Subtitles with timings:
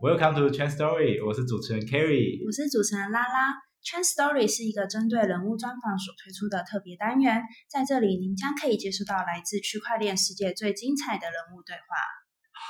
[0.00, 3.56] Welcome to Trend Story，我是主持人 Kerry，我是主持人拉拉。
[3.84, 11.82] Trend Story 是一个针对人物专访所推出的特别单元，在这里您将可以接触到来自区块链世界最精彩的人物对话。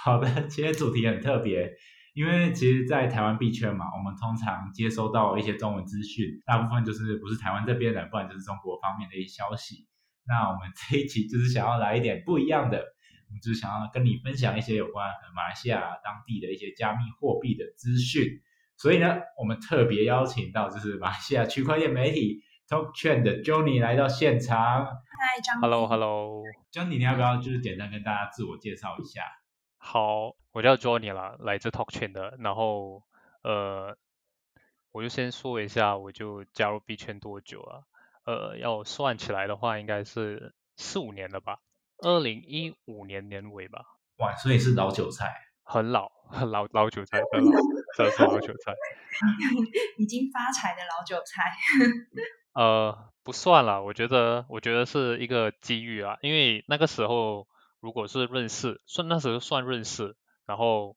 [0.04, 1.70] 好的，今天主题很特别，
[2.14, 9.86] 因为其实，在台湾币圈嘛，我们通常接收到一些中文资讯，大部分就是不是台湾这边的，不然就是中国方面的一些消息。
[10.26, 12.93] 那我们这一期就是想要来一点不一样的。
[13.40, 18.42] 就是想要跟你分享一些有关马来西亚当地的一些加密货币的资讯，
[18.76, 24.86] 所以呢，我们特别邀请到就是马来西亚区块链媒体 Talk Trend 的 Johnny 来到现场。
[24.86, 25.60] 嗨，张。
[25.60, 29.22] Hello，Hello，Johnny，你要不要就是简单跟大家自我介绍一下？
[29.76, 32.36] 好，我叫 Johnny 啦，来自 Talk Trend 的。
[32.38, 33.02] 然后
[33.42, 33.96] 呃，
[34.92, 37.82] 我就先说一下，我就加入币圈多久啊？
[38.24, 41.60] 呃，要算起来的话，应该是四五年了吧。
[42.04, 43.82] 二零一五年年尾吧，
[44.18, 47.52] 哇，所以是老韭菜，很老，很老老韭菜，很老，
[47.96, 48.74] 这是老韭菜，
[49.96, 51.42] 已经发财的老韭菜。
[52.52, 57.48] 呃，不算了，我觉得，我觉得是一个机遇啊，因为那个时候
[57.80, 60.14] 如果是认识，算那时候算认识，
[60.44, 60.96] 然后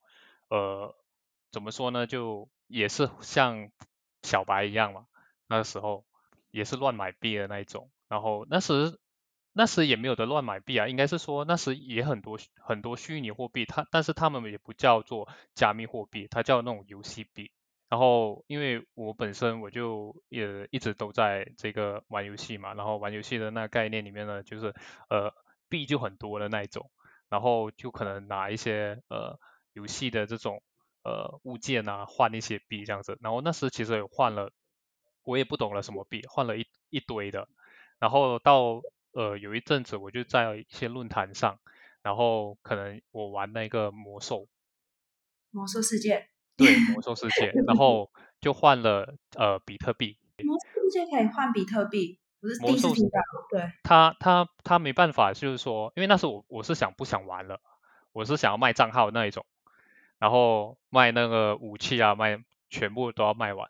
[0.49, 0.93] 呃，
[1.53, 3.69] 怎么说呢，就也是像
[4.23, 5.05] 小白一样嘛，
[5.47, 6.05] 那个时候
[6.51, 8.99] 也是乱买币的那一种，然后那时。
[9.57, 17.51] 那时也没有得乱买币啊，应该是说那时也很多很多虚拟货币，它但是他们也不叫做加密货币，它叫那种游戏币。
[17.89, 24.75] 然后因为我本身我就也一直都在这个玩游戏嘛，然后玩游戏的那概念里面呢，就是
[25.09, 25.33] 呃
[25.69, 26.91] 币就很多的那一种，
[27.27, 29.39] 然后就可能拿一些呃
[29.73, 30.61] 游戏的这种
[31.03, 33.17] 呃物件啊换一些币这样子。
[33.21, 34.51] 然后那时其实也换了，
[35.23, 37.49] 我也不懂了什么币，换了一一堆的，
[37.97, 38.83] 然后到。
[39.13, 41.59] 呃，有一阵子我就在一些论坛上，
[42.03, 44.47] 然后可能我玩那个魔兽，
[45.49, 50.17] 魔兽世界，对，魔兽世界，然 后就换了呃比特币。
[50.43, 53.19] 魔兽世界可以换比特币，不是第一次听到。
[53.49, 57.59] 对，他他他没办法，就是说，因为那时候我我是想不想玩了，
[58.11, 59.45] 我是想要卖账号那一种，
[60.19, 63.69] 然后卖那个武器啊，卖全部都要卖完，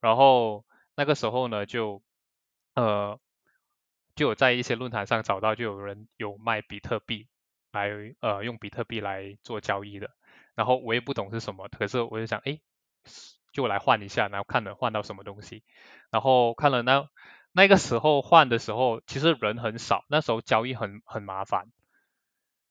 [0.00, 0.64] 然后
[0.96, 2.02] 那个时候呢就
[2.74, 3.20] 呃。
[4.18, 7.28] 就有在一些论坛上找到，就有人有卖比特币
[7.70, 10.10] 来，呃，用比特币来做交易的。
[10.56, 12.58] 然后我也不懂是什么，可是我就想，哎，
[13.52, 15.62] 就来换一下，然后看能换到什么东西。
[16.10, 17.08] 然后看了那
[17.52, 21.68] 那个时候换的时候，其实人很少，那时候交易很很麻烦。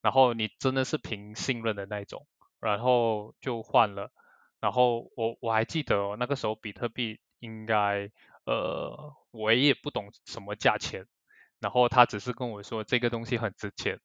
[0.01, 2.27] 然后你真的是凭信任的那种，
[2.59, 4.11] 然后就换了。
[4.59, 8.11] 然后我我还记得那个时候比特币应该，
[8.43, 11.05] 呃，我也不懂什么价钱。
[11.59, 13.99] 然后他只是跟我说这个东西很值钱，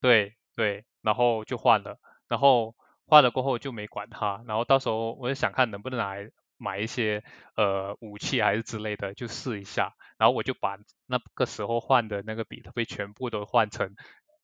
[0.00, 1.98] 对对，然后就换了，
[2.28, 2.74] 然后
[3.06, 7.22] 换了过后就没管它，然后到时候我就想看能不能来买一些
[7.56, 13.94] 呃武器还是之类的，就试一下，然后我就把那个时候换的那个比特币全部都换成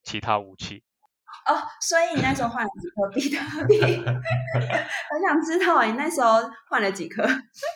[0.03, 0.83] 其他武器。
[1.47, 3.81] 哦，所以你那时候换了几颗比特币？
[4.05, 7.27] 我想知道你那时候换了几颗？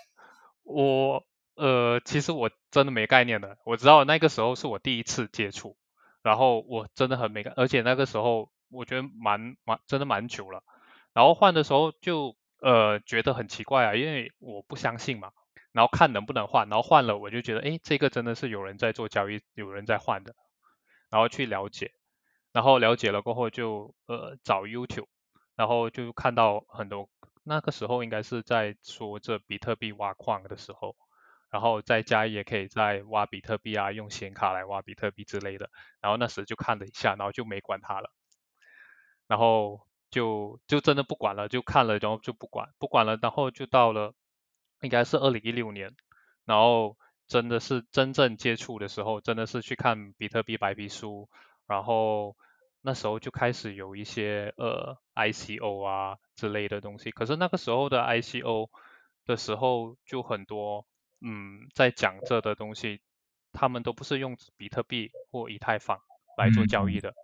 [0.65, 1.25] 我。
[1.57, 5.77] 呃，其实我真的没概念的，我知道那个时候是我第一次接触，
[6.23, 10.63] 然后我真的很没概，而且那个时候我觉得蛮蛮真的蛮久了，
[11.13, 15.33] 然后换的时候就呃觉得很奇怪啊，因为我不相信嘛，
[15.73, 20.35] 然后看能不能换，然后换了我就觉得哎这个真的是有人在做交易，有人在换的，
[21.11, 21.93] 然后去了解，
[22.53, 25.09] 然后了解了过后就呃找 YouTube，
[25.57, 27.11] 然后就看到很多
[27.43, 30.97] 那个时候应该是在说这比特币挖矿的时候。
[31.51, 35.69] 然后在家也可以在挖比特币啊，用显卡来挖比特币之类的。
[36.01, 38.13] 然后那时就看了一下，然后就没管它了。
[39.27, 43.19] 然后就就真的不管了，就看了，然后就不管不管了。
[43.21, 44.15] 然后就到了
[44.81, 45.95] 应该是二零一六年，
[46.45, 46.97] 然后
[47.27, 51.29] 真的是真正接触的时候，真的是去看比特币白皮书。
[51.67, 52.37] 然后
[52.81, 57.11] 那时候就开始有一些呃 ICO 啊之类的东西。
[57.11, 58.69] 可是那个时候的 ICO
[59.27, 60.87] 的时候就很多。
[61.21, 63.01] 嗯，在讲这的东西，
[63.53, 66.01] 他们都不是用比特币或以太坊
[66.37, 67.15] 来做交易的。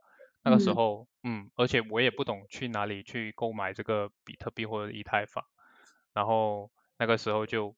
[0.42, 5.44] 那个时候，嗯，而且我也不懂去哪里去购买这个比特币或者以太坊，
[6.12, 7.74] 然后那个时候就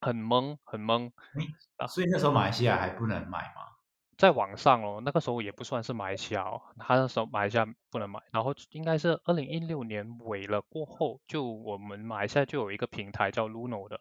[0.00, 1.10] 很懵，很懵。
[1.88, 3.72] 所以那时候马来西亚还不能买吗？
[4.18, 8.20] 在网上哦，那个时候也不算是马来西亚哦，他那时候马来西亚不能买。
[8.30, 14.00] 然后应该是二零一六年尾了过后，就我们马来西亚就有一个平台叫 Luno 的。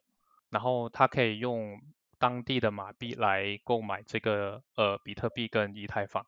[0.51, 1.81] 然后他可以用
[2.19, 6.23] 当地的马币来购买这个呃比特币跟以太坊。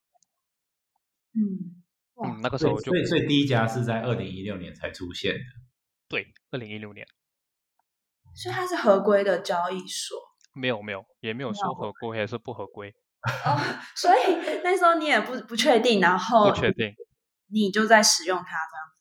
[1.36, 1.84] 嗯，
[2.16, 5.40] 嗯，那个时候就所以所以第一家是在二零一六年才出现的。
[6.08, 7.06] 对，二零一六年
[8.36, 10.18] 所以它是合规的交易所
[10.54, 12.90] 没有没有也没有说合规还是不合规，
[13.46, 13.58] 哦，
[13.96, 16.94] 所以那时候你也不不确定，然后不确定。
[17.48, 18.93] 你就在使用它这样。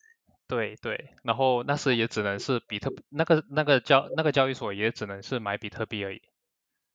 [0.53, 6.21] 对对，然后那时也只能是比特那个那个交那个交易所也只能是买比特币而已。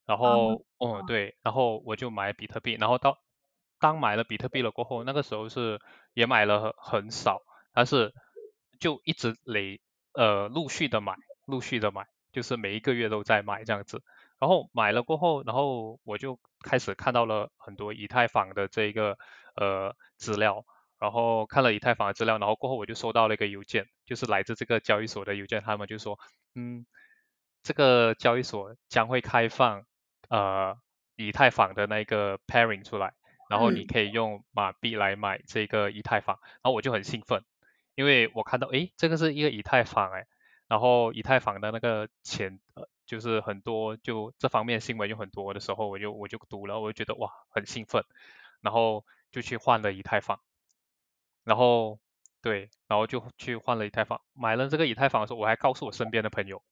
[0.07, 3.19] 然后，嗯，对，然后我就买比特币，然后到
[3.81, 5.81] 当买了比特币了过后，那个时候是
[6.15, 8.15] 也买了很很少，但是
[8.79, 9.81] 就一直累
[10.13, 11.17] 呃陆续的买，
[11.47, 14.03] 陆续的买，就是每一个月都在买这样子。
[14.39, 19.19] 然后买了过后，然后我就开始看到了很多以太坊的这个
[19.57, 20.65] 呃资料，
[21.01, 26.19] 然后看了以太坊的资料，然后过后我就收到了一个邮件，就是来自这个交易所的邮件，他们就说，
[26.55, 26.87] 嗯，
[27.63, 29.85] 这个交易所将会开放
[30.29, 30.77] 呃
[31.17, 33.15] 以太坊的那个 pairing 出来，
[33.49, 33.87] 然后你嗯。
[33.87, 37.45] 可以用马币来买这个以太坊，然后我就很兴奋，
[37.95, 40.27] 因为我看到诶这个是一个以太坊诶，
[40.69, 48.05] 然后以太坊的那个钱呃就是很多就这方面新闻有很多的时候，我就我就读了，我就觉得哇很兴奋，
[48.61, 50.41] 然后就去换了以太坊，
[51.49, 51.99] 然后
[52.43, 56.63] 对，然后就去换了以太坊，买了这个以太坊的时候，我还告诉我身边的朋友，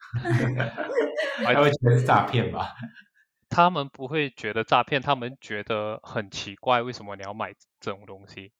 [1.44, 2.72] 他会觉得是诈骗吧？
[3.50, 8.50] 他们不会觉得诈骗，他们觉得很奇怪，为什么你要买这种东西？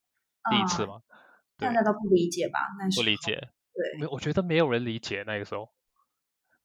[0.50, 1.00] 第一次嗯嘛，
[1.56, 2.58] 对大，家都不理解吧？
[2.78, 3.36] 那时候不理解，
[3.72, 5.70] 对没，我觉得没有人理解那个时候，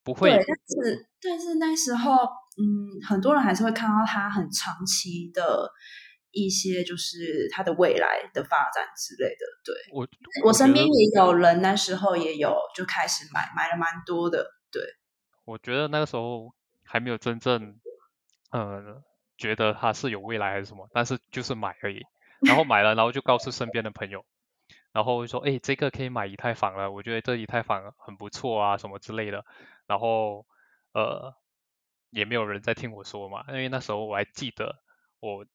[0.04, 2.14] 不对，会，但是但是那时候，
[2.58, 5.72] 嗯，很多人还是会看到它很长期的
[6.32, 9.46] 一些，就是它的未来的发展之类的。
[9.64, 10.08] 对我
[10.46, 14.46] 我身边也有人那时候也有就开始买，买了蛮多的。
[14.72, 14.84] 对，
[15.46, 16.54] 我觉得那个时候
[16.84, 17.80] 还没有真正，
[18.52, 19.04] 呃，
[19.38, 22.02] 觉得它是有未来还是什么，但是就是买而已。
[22.42, 24.24] 然后买了，然后就告诉身边的朋友，
[24.92, 29.44] 然后就说，哎，这个可以买以太坊了，我觉得这以太坊很不错啊，什么之类的。
[29.88, 30.46] 然后，
[30.94, 31.34] 呃，
[32.12, 34.76] 也没有人在听我说嘛，因为那时候我还记得
[35.20, 35.46] 我。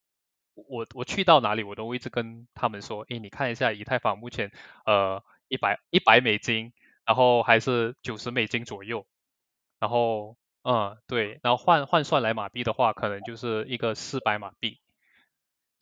[0.54, 4.52] 我我去到哪里，我都会一直跟他们说，诶，你看一下以太坊目前
[4.86, 6.72] 呃一百一百美金，
[7.04, 9.06] 然后还是九十美金左右，
[9.78, 14.78] 然后嗯对，然后换换算来马币的话，可能就是一个四百马币，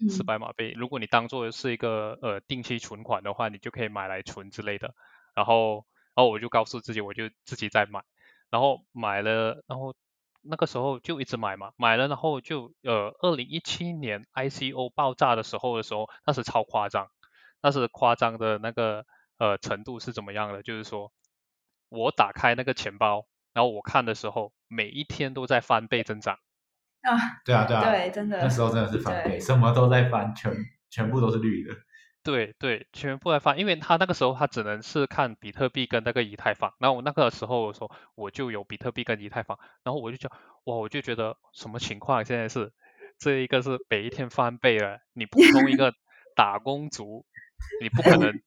[0.08, 0.72] 四嗯百马币。
[0.76, 4.94] 如果你当做是一个呃定期存款的话，你就可以买来存之类的。
[5.34, 8.02] 然后然后我就告诉自己，我就自己在买，
[8.50, 9.94] 然后买了，然后
[10.43, 17.09] 那个时候就一直买嘛，买了然后就呃二零一七年 ICO 爆炸的时候的时候，那是超夸张，
[17.63, 19.05] 那是夸张的那个
[19.39, 20.63] 呃程度是怎么样的？
[20.63, 21.13] 就是说
[21.89, 26.39] 我打开那个钱包，然后我看的时候，每一天都在翻倍增长。
[27.03, 30.55] 啊，对啊，对啊，对，真的那时候真的是翻倍，什么都在翻，全
[30.91, 31.75] 全部都是绿的。
[32.22, 40.31] 对对，全部来翻，因为他那个时候他只能是看比特币跟那个以太坊，然后我那个时候我说我就有比特币跟以太坊，然后我就讲
[40.64, 42.72] 哇，我就觉得什么情况现在是
[43.19, 45.94] 这一个是每一天翻倍了，你普通一个
[46.37, 47.25] 打工族，
[47.81, 48.40] 你不可能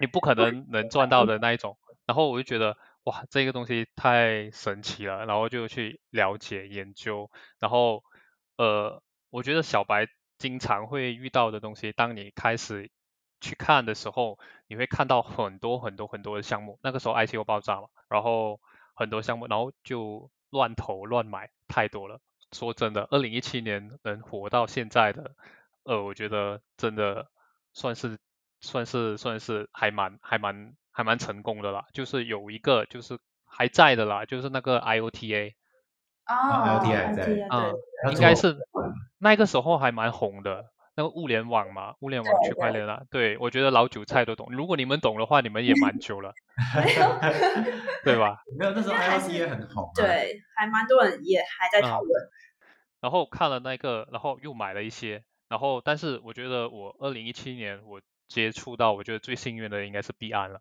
[0.00, 8.04] 你不可能能赚到的那一种，然后我就觉得哇，这个东西太神奇了，然后就去了解研究，然后
[8.58, 10.06] 呃，我觉得小白
[10.36, 12.90] 经常会遇到的东西，当你开始
[13.40, 16.78] 去看的时候，你会看到很多很多很多的项目。
[16.82, 18.60] 那个时候 ICO 爆炸嘛，然后
[18.94, 22.20] 很多项目，然后就乱投乱买，太多了。
[22.52, 25.32] 说真的，二零一七年能活到现在的，
[25.84, 27.28] 呃，我觉得真的
[27.74, 28.18] 算是
[28.60, 31.84] 算是算是还蛮还蛮还蛮成功的啦。
[31.92, 35.52] 就是有一个就是还在的啦，就是那个 IOTA，
[36.26, 37.72] 哦 LT 还在啊
[38.12, 38.56] 应该是
[39.18, 44.48] 那个时候还蛮红的，那个物联网嘛，物联网区块链啊，对我觉得老韭菜都懂。
[44.50, 46.34] 如果你们懂的话，你们也蛮 久了，
[48.02, 48.42] 对吧？
[48.58, 52.30] 没有那时候应该还 IOT 是也很红、啊，，对，还蛮多人也还在讨嗯论。
[53.00, 60.60] 然后看了那个，然后又买了一些，然后但是我觉得我二零一七年我接触到，我觉得最幸运的应该是币安了。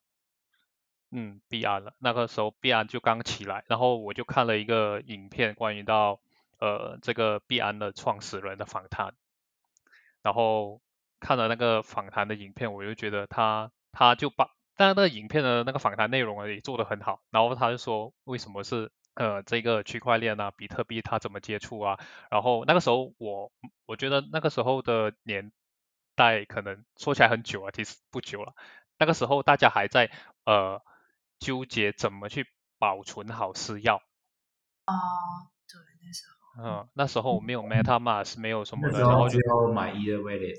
[1.09, 6.19] 嗯，币安了，那个时候币安就刚起来，然后我就看了一个影片，关于到
[6.59, 9.15] 呃这个币安的创始人的访谈，
[10.27, 10.81] 然后
[11.21, 21.97] 看了那个访谈的影片，我就觉得他他就把，但那个影片的那个访谈内容也做得很好，然后他就说为什么是呃这个区块链啊，比特币他怎么接触啊，
[22.29, 23.53] 然后那个时候我
[23.85, 25.53] 我觉得那个时候的年
[26.13, 28.53] 代可能说起来很久啊，其实不久了，
[28.99, 30.11] 那个时候大家还在
[30.43, 30.81] 呃
[31.39, 32.45] 纠结怎么去
[32.77, 34.91] 保存好私钥，哦，
[35.69, 36.36] 对，那时候。
[36.59, 40.57] 嗯，那时候没有 MetaMask，没有什么的，那时候只然后就要买 Ether Wallet，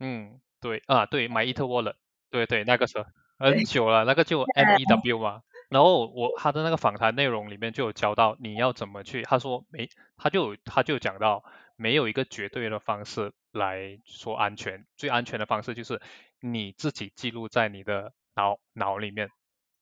[0.00, 1.94] 嗯，对啊，对，My Ether Wallet，
[2.30, 3.04] 对对，那个时候
[3.38, 5.42] 很久了，那个就 MEW 嘛。
[5.68, 11.44] 然后我他的那个访谈内容里面就有教到你要怎么去，他说没，他就他就讲到
[11.76, 16.00] 没有一个绝对的方式来说安全，最安全的方式就是
[16.40, 19.28] 你自己记录在你的脑脑里面，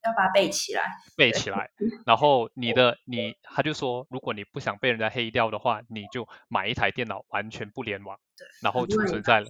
[0.06, 0.82] 要把它背起来，
[1.16, 1.70] 背起来。
[2.04, 9.46] 然后你的你，他就说，如果你不想被人家黑掉的话，你就买一台电脑完全不联网，对，然后储存在了，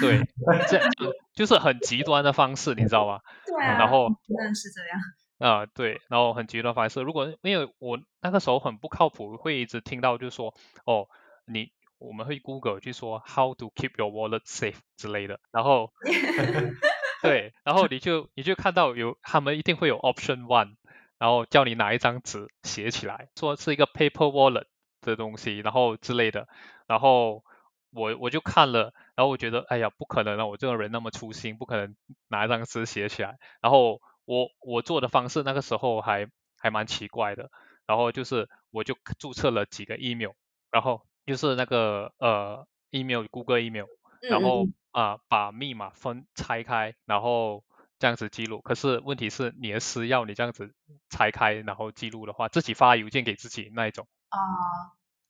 [0.00, 0.20] 对，
[0.68, 3.20] 这就就是很极端的方式，你知道吗？
[3.46, 4.08] 对啊，然后
[4.54, 5.00] 是这样。
[5.40, 7.00] 啊，对，然后很极端方式。
[7.00, 10.54] 如果因为我那个时候很不靠谱，会一直听到就说，
[10.84, 11.08] 哦，
[11.46, 15.92] 你我们会 Google 去说 How to keep your wallet safe 之类的，然后
[17.22, 20.76] 对，然后你就你就看到有他们一定会有 Option One，
[21.18, 24.64] 然后叫你拿一张纸写起来，说是一个 paper wallet
[25.00, 26.48] 的东西，然后之类的，
[26.86, 27.44] 然后
[27.92, 31.94] 我我就看了，然后我觉得，哎呀，不可能啊，我这个人那么粗心，不可能
[32.28, 34.00] 拿一张纸写起来，然后。
[34.26, 37.50] 我我做的方式那个时候还还蛮奇怪的，
[37.84, 40.30] 然后就是我就注册了几个 email，
[40.70, 43.86] 然后就是那个呃 email，Google email，
[44.20, 47.64] 然后啊把密码分拆开，然后
[47.98, 48.60] 这样子记录。
[48.60, 50.74] 可是问题是你的私钥你这样子
[51.08, 54.38] 拆开然后记录的话，自己发邮件给自己那一种啊，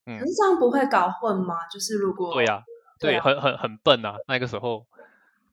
[0.05, 1.67] 嗯，可是这样不会搞混吗？
[1.71, 2.63] 就是如果对呀，
[2.99, 4.87] 对，很很很笨啊，那个时候。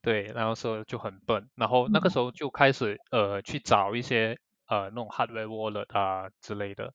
[0.01, 6.93] 对，然后说就很笨，然后那个时候就开始呃去找一些呃那种 hardware wallet 啊之类的，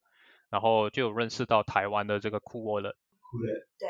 [0.48, 2.94] 然后就认识到台湾的这个 cool wallet。
[2.94, 3.66] wallet。
[3.78, 3.88] 对。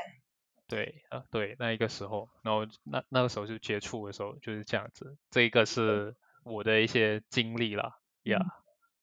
[0.66, 8.38] 对，啊对，那一个时候，然后那那个时候就接触的时候就是这样子，这一个是我的一些经历啦，呀，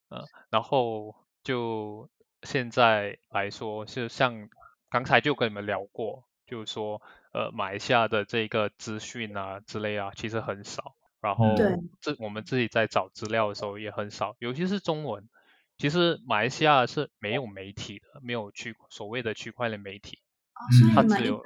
[0.09, 2.09] 嗯，然后就
[2.43, 4.49] 现在来说，就像
[4.89, 6.25] 刚才就跟你们聊过。
[6.47, 7.01] 就是说，
[7.31, 10.95] 呃，马来西亚的这个资讯啊之类啊，其实很少。
[11.21, 11.55] 然后，
[12.01, 15.29] 这我们自己在找资料的时候也很少，尤其是中文。
[15.77, 20.19] 其实马来西亚是没有媒体的，没有区所谓的区块链媒体。
[20.61, 21.41] 哦，所以你们一般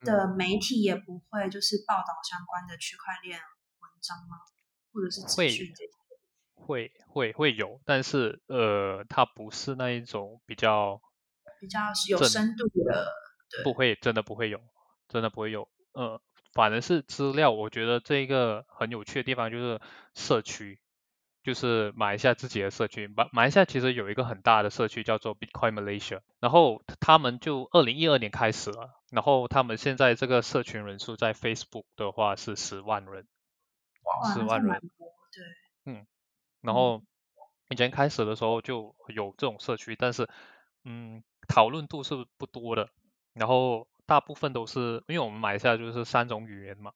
[0.00, 3.38] 的媒体也不会就是报道相关的区块链
[3.80, 4.38] 文章吗？
[4.92, 5.90] 或者是资讯这些？
[6.54, 11.00] 会会会有，但是呃，它不是那一种比较
[11.60, 13.06] 比较有深度的。
[13.64, 14.60] 不会，真的不会有，
[15.08, 15.68] 真的不会有。
[15.92, 16.22] 呃，
[16.52, 19.80] 反而是资料，我觉得这一个很有趣的地方就是
[20.14, 20.80] 社区，
[21.42, 23.06] 就是马来西亚自己的社区。
[23.08, 33.26] 马马来西亚其实有一个很大的社区叫做 Bitcoin Malaysia，然后他们就二零一二年开始了，然后他们现在这个社群人数在 Facebook 的话是十万人，
[34.34, 36.06] 十万人，对，嗯，
[36.60, 37.02] 然后
[37.68, 40.28] 以前开始的时候就有这种社区，但是
[40.84, 42.90] 嗯，讨论度是不多的。
[43.32, 46.92] 然后大部分都是，因为我们马来西亚就是三种语言嘛，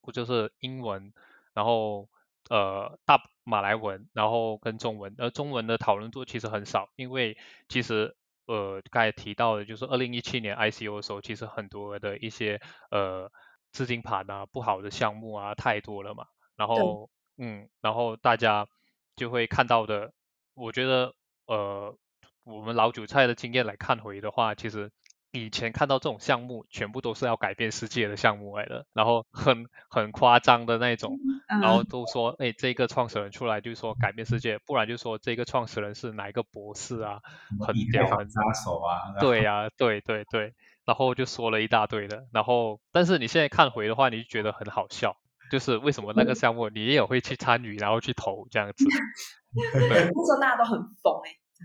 [0.00, 1.12] 不就是英文，
[1.52, 2.08] 然后
[2.52, 8.14] 呃大马来文，然后跟中文，而中文的讨论度其实很少，因为其实
[8.46, 13.32] 呃刚才提到的就是二零一七年 ICO 的时候，其实很多的一些呃
[13.72, 18.68] 资金盘啊不好的项目啊太多了嘛，然后嗯，然后大家
[19.16, 20.12] 就会看到的，
[20.54, 21.14] 我觉得
[21.46, 21.96] 呃
[22.44, 24.90] 我们老韭菜的经验来看回的话，其实。
[25.32, 37.20] 以前看到这种项目，全部都是要改变世界的项目来的，然后很很夸张的那种，然后都说，哎，这个创始人出来就说改变世界，不然就说这个创始人是哪一个博士啊，
[37.66, 40.52] 很屌，很杀手啊，对呀，对对对，
[40.84, 45.16] 然后就说了一大堆的，然后但是你现在看回的话，你就觉得很好笑，
[45.50, 48.84] 就是为什么那个项目你也会去参与，然后去投这样子，
[49.72, 51.22] 对，那时候大家都很疯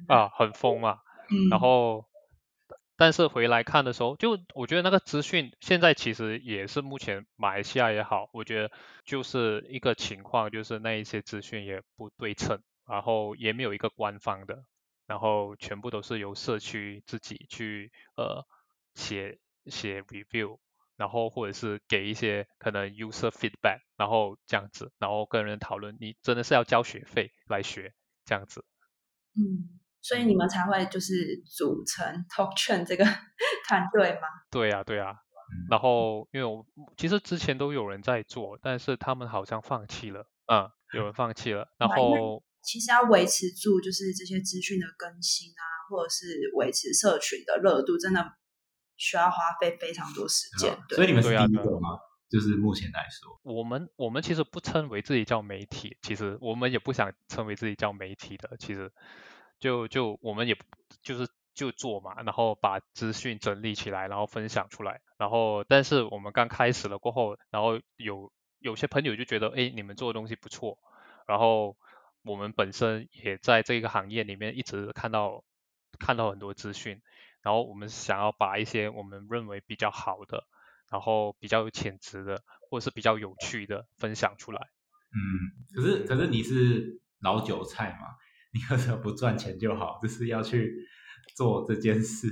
[0.07, 0.99] 哎，啊，很疯嘛，
[1.51, 2.06] 然后。
[2.97, 8.71] 但是回来看的时候，就我觉得那个资讯现在其实也是目前马来西亚也好，我觉得
[9.05, 14.63] 就是一个情况，就是那一些资讯也不对称，然后也没有一个官方的，
[15.05, 18.45] 然后全部都是由社区自己去呃
[18.95, 19.37] 写
[19.67, 20.57] 写 review，
[20.95, 27.93] 然后或者是给一些可能 user feedback，然后这样子，然后跟人讨论，你真的是要交学费来学
[28.25, 28.65] 这样子，
[29.35, 29.79] 嗯。
[30.07, 33.03] 所以你们才会就是组成 Talk Chain 这个
[33.67, 34.27] 团队吗？
[34.49, 35.13] 对呀，对呀。
[35.69, 40.25] 然后因为我其实之前都有人在做，但是他们好像放弃了。
[40.45, 41.67] 嗯，有人放弃了。
[41.77, 48.25] 然后其实要维持住就是这些资讯的更新啊，或者是维持社群的热度，真的
[48.95, 50.77] 需要花费非常多时间。
[50.89, 51.99] 所以你们是第一个吗？
[52.29, 58.89] 就是目前来说，我们我们其实不称为自己叫媒体，其实我们也不想称为自己叫媒体的，其实。
[59.59, 60.57] 就就我们也
[61.01, 70.77] 就是就做嘛，然后把资讯整理起来，然后分享出来，然后但是我们刚开始了过后，然后有有些朋友就觉得，哎，你们做的东西不错，
[71.27, 71.75] 然后
[72.23, 75.43] 我们本身也在这个行业里面一直看到
[75.99, 77.01] 看到很多资讯，
[77.41, 80.45] 然后我们想要把一些我们认为比较好的，
[80.91, 84.61] 然后比较有潜质的，或者是比较有趣的分享出来。
[85.09, 88.15] 嗯，可是可是你是老韭菜嘛，
[88.53, 90.73] 你为什么不赚钱就好，就是要去
[91.35, 92.27] 做这件事，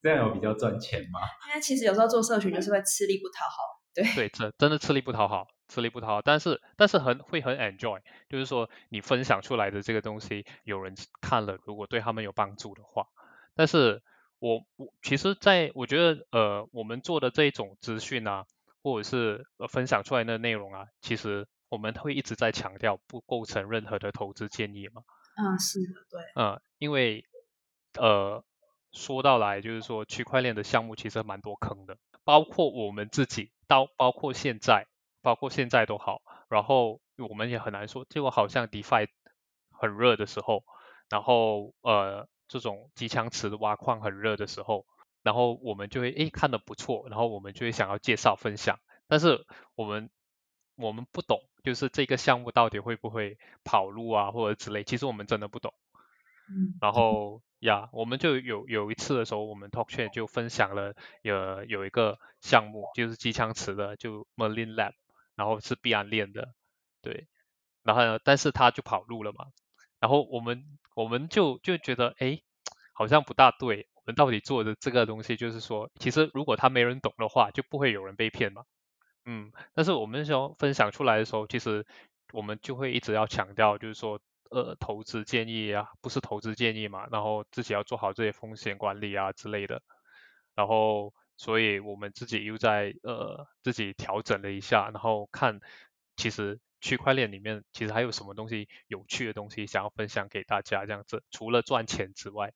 [0.00, 1.20] 这样有比较赚钱吗？
[1.48, 13.06] 因为其实有时候做社群就是会吃力不讨好，对对，真真的吃力不讨好，吃力不讨好，但是但是很会很 enjoy，就是说你分享出来的这个东西有人看了，如果对他们有帮助的话，
[13.54, 14.02] 但是
[14.38, 18.44] 我我其实在我觉得呃我们做的这种资讯啊，
[18.82, 21.46] 或者是呃分享出来的内容啊，其实。
[21.68, 25.02] 我们会一直在强调不构成任何的投资建议嘛？
[25.36, 26.22] 嗯，是的，对。
[26.34, 27.24] 嗯，因为
[27.98, 28.42] 呃，
[28.92, 34.86] 说到来就是说，区块链的项目其实蛮多坑的，包括我们自己，到包括现在，
[35.22, 36.22] 包括现在都好。
[36.48, 39.08] 然后我们也很难说，结果好像 DeFi
[39.70, 40.64] 很热的时候，
[41.10, 44.86] 然后呃，这种机枪池的挖矿很热的时候，
[45.22, 50.08] 然后我们就会诶看的不错，然后我们就会想要介绍分享，但是我们
[50.76, 51.40] 我们不懂。
[51.64, 55.74] 就是这个项目到底会不会跑路啊，或者之类，其实我们真的不懂。
[56.48, 56.78] 嗯。
[56.80, 64.92] 然后呀，我们就有有一次的时候，我们 Talk Chain 就分享了有有一个项目，就是机枪池的，就 Merlin Lab，
[65.34, 66.54] 然后是币安链的，
[67.02, 67.26] 对。
[67.82, 69.46] 然后呢，但是他就跑路了嘛。
[69.98, 70.64] 然后我们
[70.94, 72.40] 我们就就觉得，哎，
[72.92, 73.88] 好像不大对。
[73.94, 78.62] 我们到底做的这个东西，就是说，其实如果他没人懂的话，就不会有人被骗嘛。
[79.28, 81.84] 嗯，但是我们时候分享出来的时候，其实
[82.32, 84.20] 我们就会一直要强调，就是说，
[84.52, 89.82] 呃，投资建议啊，不是投资建议嘛，然后自己要做好这些风险管理啊之类的，
[90.54, 95.58] 然后，所以我们自己又在呃自己调整了一下，然后看，
[96.16, 102.52] 其实区块链里面其实还有什么东西有趣的东西想要分享给大家，这样子，除了赚钱之外，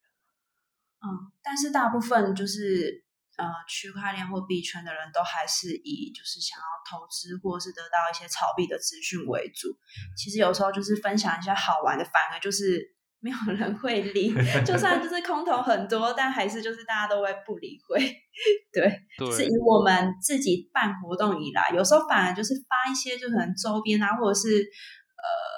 [1.00, 3.10] 嗯，但是大部分就是。
[3.40, 9.68] 呃，区块链或币圈的人都还是以就是想要投资或是得到一些炒币的资讯为主。
[10.16, 14.33] 其实有时候就是分享一些好玩的，反而就是 没有人会理。
[14.64, 18.00] 就算就是空投很多，但还是就是大家都会不理会。
[18.72, 24.64] 对，是以我们自己办活动以来，有时候反而就是发一些就可能周边啊，或者是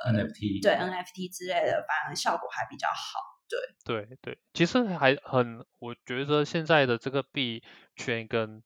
[0.07, 3.32] 呃 NFT 对 NFT 之类的，反而效果还比较好。
[3.85, 7.63] 对对对，其实还很，我觉得现在的这个币
[7.97, 8.63] 圈跟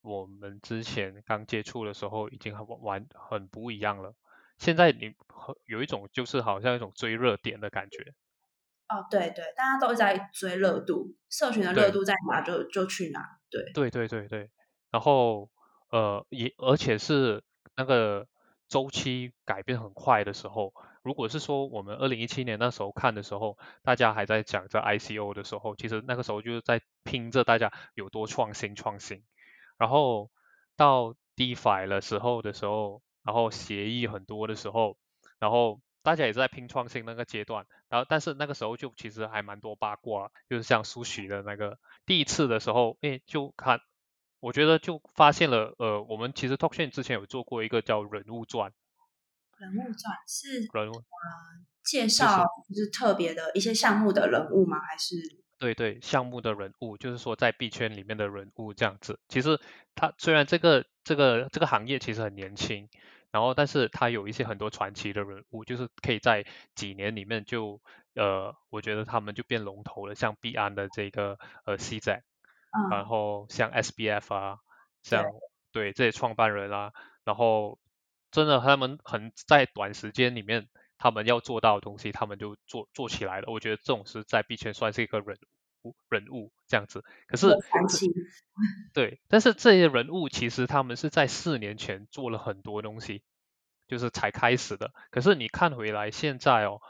[0.00, 4.14] 我们之前刚接触的时候已经很完很不一样了。
[4.58, 5.14] 现在你
[5.66, 8.14] 有一种就是好像一种追热点的感觉。
[8.88, 13.38] 哦，对对，大家都在追热度，社群的热度在哪就就去哪。
[13.50, 14.50] 对对对对对，
[14.90, 15.50] 然后
[15.90, 17.42] 呃也而且是
[17.76, 18.26] 那个
[18.68, 20.72] 周期改变很快的时候。
[21.02, 29.22] 如果是说我们二零一七年那时候看的时候，大家还在讲这 ICO 的时候，其实那个时候就是在拼着大家有多创新创新。
[29.78, 30.30] 然后
[30.76, 34.98] 到 DeFi 的时候的时候，然后协议很多的时候，
[35.38, 37.66] 然后大家也在拼创新那个阶段。
[37.88, 43.80] 然后但是那个时候就其实还蛮多八卦，就是像苏许的那个第一次的时候，哎，就看
[44.38, 48.72] 我觉得就发现了，呃，我们其实 Talkchain 之前有做过一个叫人物传。
[49.60, 51.04] 人物传是人物呃
[51.84, 54.78] 介绍就是特别的一些项目的人物吗？
[54.80, 55.16] 还是
[55.58, 59.18] 对对项目的人物，就是说在币圈里面的人物这样子。
[59.28, 59.60] 其实
[59.94, 62.88] 它虽然这个这个这个行业其实很年轻，
[63.30, 67.80] 然后但是它有一些很多传奇的人物，就是可以在几年里面就
[68.14, 72.20] 呃，我觉得他们就变龙头了，像币安的这个呃 CZ，
[72.90, 74.56] 然后像 SBF 啊，
[75.02, 75.24] 像
[75.72, 76.92] 对这些创办人啊，
[77.24, 77.78] 然后。
[78.30, 83.50] 真的，他们很在短时间里面，他们要做到的东西，他们就做做起来了。
[83.50, 85.36] 我觉得这种是在币圈算是一个人
[85.82, 87.02] 物人物这样子。
[87.26, 87.48] 可是，
[88.94, 93.22] 对，但是这些人物其实他们是在四年前做了很多东西，
[93.88, 94.92] 就是才开始的。
[95.10, 96.80] 可是你看回来，现在哦，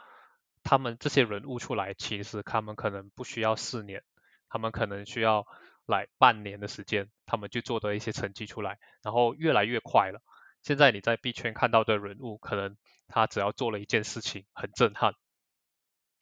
[0.62, 4.02] 他们这些人物出来，其实他们可能不需要四年，
[4.48, 5.46] 他们可能需要
[5.86, 10.20] 来半年的时间，他们就做的一些成绩出来，然后越来越快了。
[10.62, 12.76] 现在你在币圈看到的人物，可能
[13.08, 15.14] 他只要做了一件事情很震撼，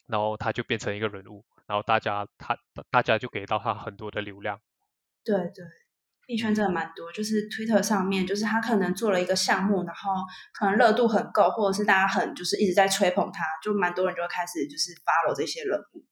[0.07, 2.57] 然后他就变成一个人物，然后大家他
[2.91, 4.61] 大家就给到他很多的流量。
[5.25, 5.65] 对对，
[6.27, 10.13] 币圈真的蛮多，就是 Twitter 上面，就是他可能做了一个项目，然后
[10.55, 16.05] 可能热度很够，或者是大家很就是一直在吹捧他，就蛮多人就会开始就是 follow 这些人物。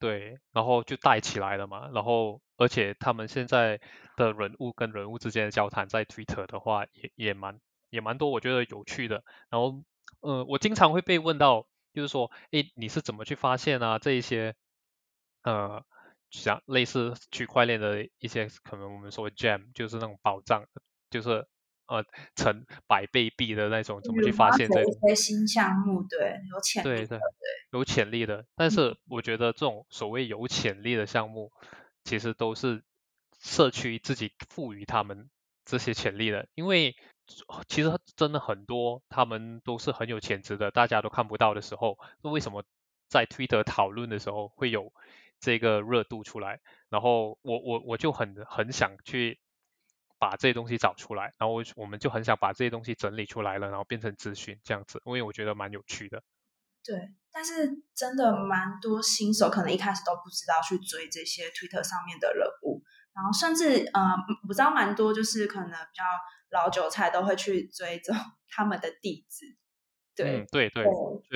[0.00, 3.80] 对，然后就带起来了嘛，然后而且他们现在
[4.16, 7.60] 的人物跟人物之间的交谈，在 Twitter 的话也也蛮。
[7.90, 9.24] 也蛮多我觉得有趣的。
[9.50, 9.82] 然后
[10.20, 14.54] 呃，我经常会被问到，就是说，诶，你是怎么去发现啊这一些
[15.42, 15.84] 呃
[16.30, 20.64] 像类似区块链的一些可能我们说 gem 就是那种宝藏，
[21.10, 21.46] 就是
[21.86, 22.04] 呃
[22.36, 26.02] 成百倍币的那种，怎么去发现这一些新项目？
[26.02, 27.20] 对，有潜力对对
[27.70, 28.46] 有潜力的。
[28.56, 31.52] 但是我觉得这种所谓有潜力的项目，
[32.04, 32.82] 其实都是
[33.40, 35.30] 社区自己赋予他们
[35.64, 36.96] 这些潜力的，因为
[37.68, 42.64] 其实真的很多他们都是很有潜质的，大家都看不到的时候，那为什么
[43.08, 44.92] 在推特讨论的时候会有？
[45.40, 49.38] 这个热度出来，然后我我我就很很想去
[50.18, 56.24] 把这些东西找出来，然后我我们就很想把这些东西整理出来了，然后变成资讯这样子，因为我觉得蛮有趣的。
[56.82, 62.82] 对，但是真的蛮多新手可能一开始都不知道去追这些 Twitter 上面的人物，
[63.14, 64.02] 然后甚至呃，
[64.48, 66.02] 我知道蛮多就是可能比较
[66.50, 68.14] 老韭菜都会去追踪
[68.48, 69.56] 他们的地址。
[70.16, 70.82] 对对对，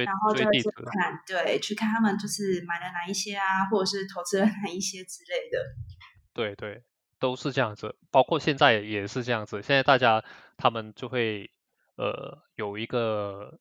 [0.04, 0.60] 然后就去
[0.98, 5.58] 看，对，去看他们就是买了哪一些啊，或者是投资了哪一些之类的。
[6.34, 6.82] 对对，
[7.20, 9.62] 都是这样子，包括现在也是这样子。
[9.62, 10.24] 现在大家
[10.56, 11.52] 他们就会
[11.94, 13.60] 呃有一个，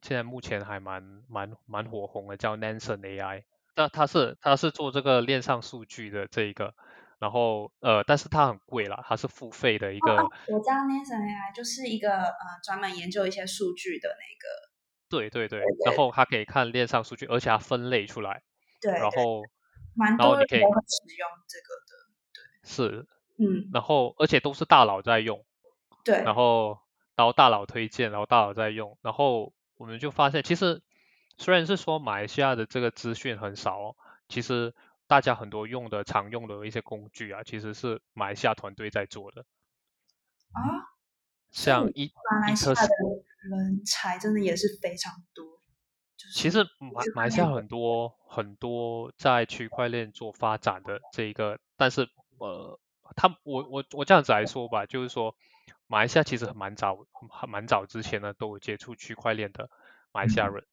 [0.00, 3.42] 现在目前还蛮蛮蛮火红的，叫 Nansen AI。
[3.76, 6.74] 那它是它是做这个链上数据的这一个。
[7.18, 10.12] 然后呃，但是它很贵啦，它是付费的一个。
[10.12, 14.68] 我知道 Nansen AI 就是一个呃专门研究一些数据的那个。
[15.10, 18.42] 对对对，然后它可以看链上数据，而且它分类出来。
[18.80, 18.92] 对。
[18.92, 19.42] 然后。
[19.94, 20.64] 蛮多人可以使
[21.16, 21.96] 用这个的。
[22.32, 22.40] 对。
[22.62, 23.06] 是。
[23.38, 23.68] 嗯。
[23.72, 25.44] 然后，而且都是大佬在用。
[26.04, 26.22] 对。
[26.22, 26.78] 然后，
[27.16, 30.82] 然后大佬推荐，然后大佬在用，然后我们就发现，其实
[31.36, 33.96] 虽然是说马来西亚的这个资讯很少，
[34.28, 34.72] 其实。
[35.08, 39.44] 大家很多用的常用的一些工具啊，其实是马来西亚团队在做的
[40.52, 40.86] 啊。
[41.50, 42.88] 像一马来西亚的
[43.48, 45.44] 人才真的也是非常多。
[46.34, 52.06] 其实马马来西亚很多很多在区块链做发展的这一个，但是
[52.38, 52.78] 呃，
[53.16, 55.34] 他我我我这样子来说吧，就是说
[55.86, 56.98] 马来西亚其实蛮早
[57.30, 59.70] 很蛮早之前呢都有接触区块链的
[60.12, 60.66] 马来西亚人，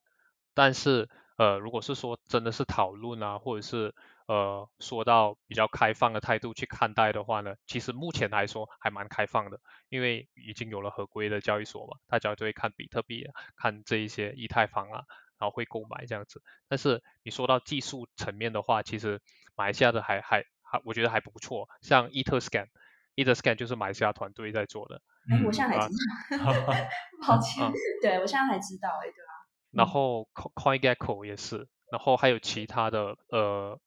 [0.54, 3.96] 但是呃，如果是说真的是讨论啊，或者是
[4.28, 9.60] 呃，说到比较开放的态度去看待的话呢，其实目前来说还蛮开放的，
[9.90, 15.04] 因为已经有了合规的交易所嘛，大家就会看比特币，看这一些以太坊啊，
[15.38, 16.42] 然后会购买这样子。
[16.68, 19.22] 但是你说到技术层面的话，其实
[19.56, 21.70] 马来西亚的还还还，我觉得还不错。
[21.82, 25.02] 像 EtherScan，EtherScan 就是马来西亚团队在做的。
[25.30, 25.94] 哎，我现在还知
[26.40, 26.46] 道
[27.28, 29.32] 抱歉，对我现在还知道，哎，对吧？
[29.70, 31.68] 然后 CoinGecko 也是。
[31.92, 33.80] 然后还有其他的，呃，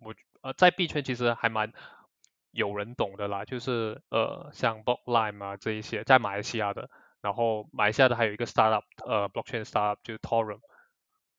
[0.00, 1.72] 我呃在币圈其实还蛮
[2.52, 6.88] 有人懂的啦，就是呃像 Blockline 啊这一些，在马来西亚的，
[7.20, 10.60] 然后马来西亚的还有一个 startup，呃，blockchain startup 就是 Torum。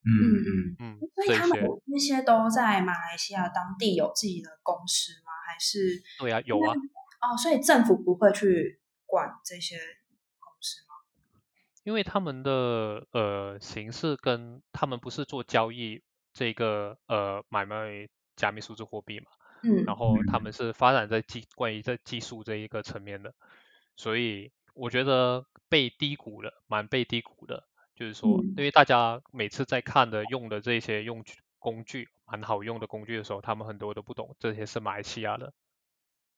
[0.04, 0.12] 嗯
[0.46, 1.00] 嗯嗯。
[1.16, 5.32] 所以他们那些都在马来西亚当地有自己的公司吗？
[5.48, 6.02] 还是？
[6.20, 6.74] 对啊，有啊。
[7.22, 9.76] 哦，所以政府不会去管这些。
[11.90, 19.26] 因为他们的呃形式跟他们不是做交易这个呃买卖加密数字货币嘛，
[19.64, 23.34] 嗯，然后他们是发展在技关于在技术这一个层面的，
[23.96, 31.26] 所以我觉得被低估了，蛮被低估的，就是说，因为大家每次在看的用的这些用
[31.58, 35.52] 工具蛮好用的工具的时候，他们很多都不懂这些是马来西亚的，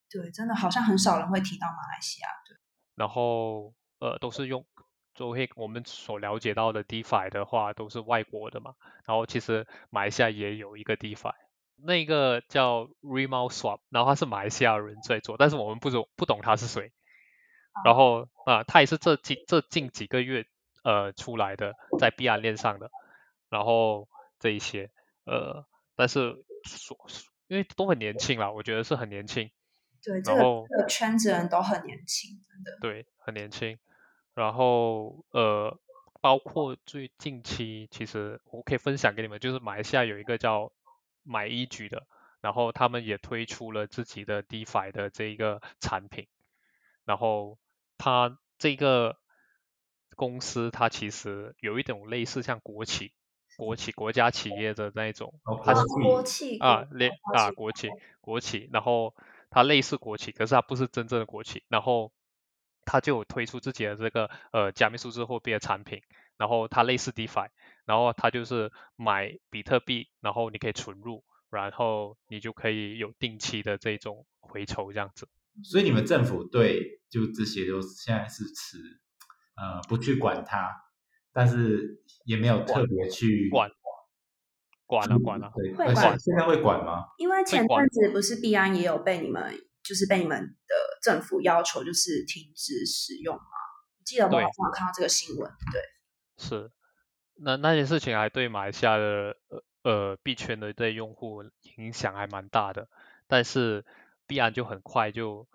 [0.10, 2.56] 对，真的好像很少人会提到马来西亚，对，
[2.96, 4.66] 然后呃都是用。
[5.13, 8.76] 就会我们所了解到的 DeFi 的话，都是外国的嘛。
[9.06, 11.34] 然后其实马来西亚也有一个 DeFi，
[11.76, 16.91] 那个叫 r e m o u Swap，然后他是马来西亚人在做，但是我们不懂不懂他是谁。
[17.86, 20.45] 然后啊，他也是这近这近几个月
[20.84, 22.89] 呃出来的，在币安链上的。
[23.50, 24.08] 然后
[24.39, 24.89] 这一些
[25.26, 26.97] 呃，但是所
[27.47, 29.52] 因为都很年轻啦，我觉得是很年轻。
[30.04, 32.78] 对，这个这个圈子人都很年轻，真的。
[32.82, 33.78] 对，很年轻。
[34.34, 35.78] 然后呃，
[36.22, 40.72] 包括最近期，其实我可以分享给你们，就是马来西亚有一个叫
[41.24, 42.08] 买一举的，
[42.39, 46.28] 然后他们也推出了自己的 DeFi 的这一个产品，
[47.04, 47.58] 然后
[47.98, 49.17] 它这个
[50.15, 53.12] 公司它其实有一种类似像国企、
[53.58, 55.34] 国企、国家企业的那一种，
[55.65, 57.89] 它是国企啊，类啊国企、
[58.22, 59.13] 国企，然后
[59.50, 62.13] 它类似国企，可是它不是真正的国企，然后。
[62.86, 66.02] 他就推出自己的这个呃加密数字货币的产品，
[66.38, 67.50] 然后它类似 DeFi，
[67.86, 75.28] 然后它就是买比特币，然后你可以存入，然后你就可以有定期的这种回酬这样子。
[75.63, 78.78] 所以你们政府对就这些都现在是持
[79.56, 80.72] 呃不去管它，
[81.34, 83.70] 但是也没有特别去管
[84.86, 87.06] 管了管了，对，会而且管现在会管吗？
[87.17, 89.54] 因为前管阵子不是币安也有被你们
[89.91, 93.43] 就是被你们的政府要求就是停止使用嘛？
[93.99, 95.82] 我记得我好像有看到这个新闻，对，
[96.38, 96.71] 是，
[97.36, 101.43] 那那件事情还对马来西亚的呃呃币圈的对用户
[101.75, 102.88] 影响还蛮大的，
[103.27, 103.86] 但是
[104.27, 105.45] 币安就很快就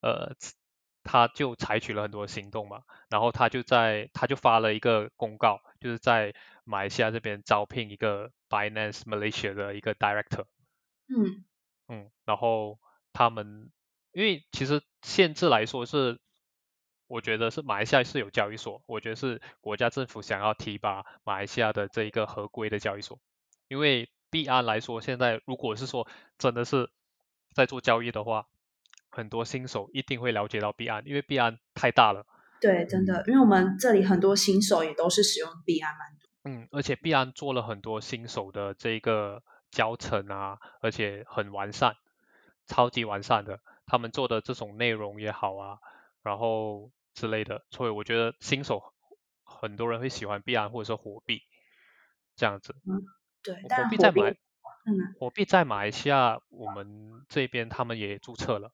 [0.00, 0.34] 呃
[1.04, 10.46] 他就采取了很多行动嘛，然后他就在他就发了一个公告，就是在马来西亚这边招聘一个 Binance Malaysia 的一个 director，
[11.06, 11.44] 嗯。
[11.86, 12.78] 嗯，然后
[13.12, 13.70] 他们
[14.14, 16.20] 因为其实限制来说是，
[17.08, 23.18] 我觉得是马来西亚是有交易所，我觉得是国家政府想要提拔马来西亚的这一个合规的交易所，
[23.68, 26.90] 因为币安来说，现在如果是说真的是
[27.52, 28.46] 在做交易的话，
[29.10, 32.24] 很多新手一定会了解到币安，因为币安太大了，
[32.60, 41.96] 对，真的，因为我们这里很多新手也都是使用币安蛮多，嗯，而且币安做了很多新手的这个教程啊，而且很完善，
[42.66, 43.60] 超级完善的。
[43.86, 45.78] 他们做的这种内容也好啊，
[46.22, 48.82] 然后之类的，所以我觉得新手
[49.44, 51.42] 很多人会喜欢币安或者说火币
[52.36, 52.74] 这样子。
[53.42, 54.30] 对，火币币在马来
[54.86, 55.14] 嗯。
[55.18, 58.72] 火币在马来西亚，我们这边他们也注册了，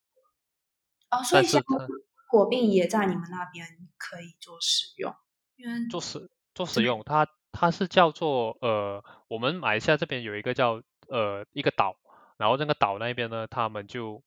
[1.11, 1.65] 哦，所以是它
[2.31, 3.67] 火币也在你们那边
[3.99, 5.15] 可以做使用，
[5.57, 11.97] 因为做使做使用，它它是叫做呃，我们马来西亚这边有一个叫呃一个岛，
[12.39, 14.23] 然后那个岛那边呢，他们就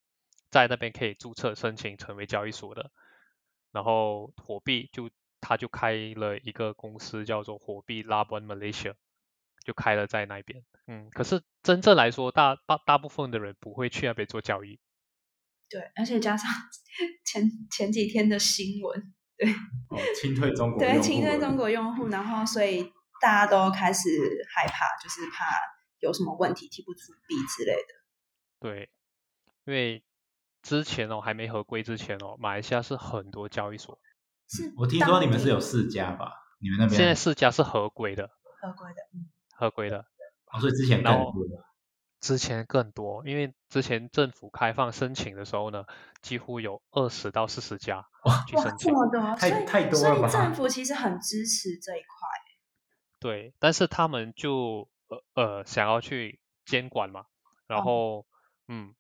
[0.54, 2.92] 在那边可以注册申请成为交易所的，
[3.72, 5.10] 然后火币就
[5.42, 8.94] 他就开了一个公司叫做火币 Labuan Malaysia，
[9.66, 14.80] 就开了在那边，嗯，可是真正来说，大大大部分的人不会去那边做交易，
[15.68, 16.52] 对，而且加上
[17.26, 19.50] 前前几天的新闻，对
[19.90, 22.84] 哦，清退中国对，清退中国用户，然后所以
[23.20, 24.08] 大家都开始
[24.56, 25.46] 害怕，就是怕
[26.00, 27.94] 有什么问题提不出币之类的。
[28.60, 28.90] 对，
[29.66, 30.04] 因为
[30.64, 34.00] 之前哦还没合规之前哦，马来西亚是很多交易所，
[34.50, 36.34] 是我听说你们是有四家吧？
[36.60, 38.30] 你们那边现在四家是合规的，
[38.62, 40.06] 合规的，嗯，合规的。
[40.52, 41.64] 哦，所以之前更然后多的
[42.22, 45.84] 之前更多，因为之前政府开放申请的时候呢，
[46.22, 48.08] 几乎有二十到四十家
[48.48, 48.88] 去哇，申请。
[48.88, 52.08] 这么多，太所以所太多了吧以政府其实很支持这一块。
[53.20, 57.26] 对，但是他们就呃呃想要去监管嘛，
[57.68, 58.26] 然哦后
[58.70, 58.94] 嗯，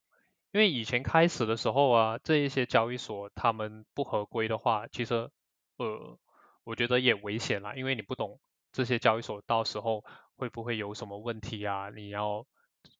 [0.54, 5.32] 因为以前开始的时候啊，这一些交易所他们不合规的话，其实
[5.78, 6.20] 呃
[6.63, 8.39] 我觉得也危险啦，因为你不懂
[8.72, 10.04] 这些交易所到时候
[10.36, 12.46] 会不会有什么问题啊，你要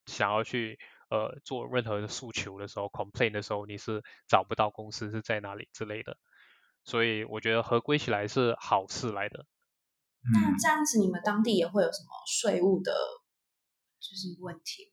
[0.08, 0.80] 想要去
[1.12, 6.18] 呃做任何的诉求的时候，complain 的时候，你是找不到公司是在哪里之类的，
[6.84, 9.46] 所以我觉得合规起来是好事来的。
[10.24, 12.92] 嗯，那这样子，你们当地也会有什么税务的，
[14.00, 14.92] 就是问题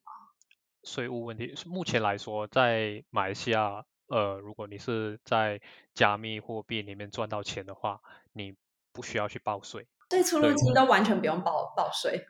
[0.83, 5.61] 税务问题，目前来说，在马来西亚，呃，如果你是在
[5.93, 8.01] 加密货币里面赚到钱的话，
[8.33, 8.55] 你
[8.91, 12.25] 不需要去报税，所以出入对境都完全不用报报税。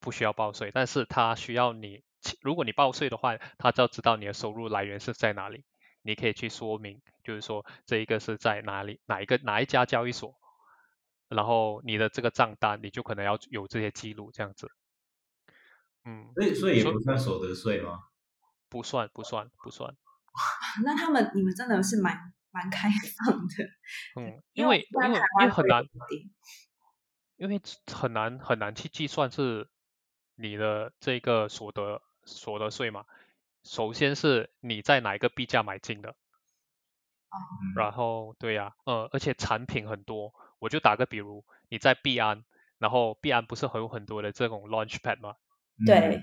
[0.00, 2.04] 不需要报税，但是它需要你，
[2.40, 5.64] 如果你报税的话，他就要知道你的收入来源是在哪里，
[6.02, 10.36] 你可以去说明，就是说这一个是在哪里，哪一个哪一家交易所，
[11.28, 14.70] 然后你的这个账单，你就可能要有这些记录，这样子，
[16.08, 18.04] 嗯，所以所以也所不算所得税吗？
[18.70, 19.94] 不算不算不算，
[20.84, 22.88] 那他们你们真的是蛮蛮开
[23.26, 23.64] 放的，
[24.16, 25.84] 嗯，因因为因为因为很难。
[27.36, 27.60] 因为
[27.94, 29.70] 很难很难去计算是
[30.34, 33.04] 你的这个所得所得税嘛。
[33.62, 36.16] 首先是你在哪一个币价买进的，
[37.30, 40.34] 嗯然后对呀、呃，而且产品很多。
[40.58, 42.44] 我就打个比如，你在币安，
[42.78, 45.36] 然后币安不是很有很多的这种 launchpad 吗？
[45.86, 46.22] 对嗯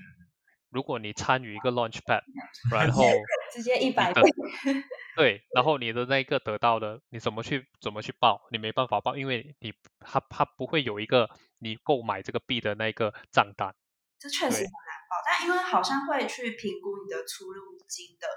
[0.72, 2.22] 如果你参与一个 launchpad，
[2.70, 3.04] 然后
[3.54, 4.30] 直接一百的倍。
[5.16, 8.46] 对，然后你的那个得到的，你怎么去怎么去报？
[8.52, 13.74] 你没办法报，因为你它它不会有一个你购买这个币的那个账单。
[14.20, 14.70] 这确实很难
[15.10, 18.28] 报，但因为好像会去评估你的出入金的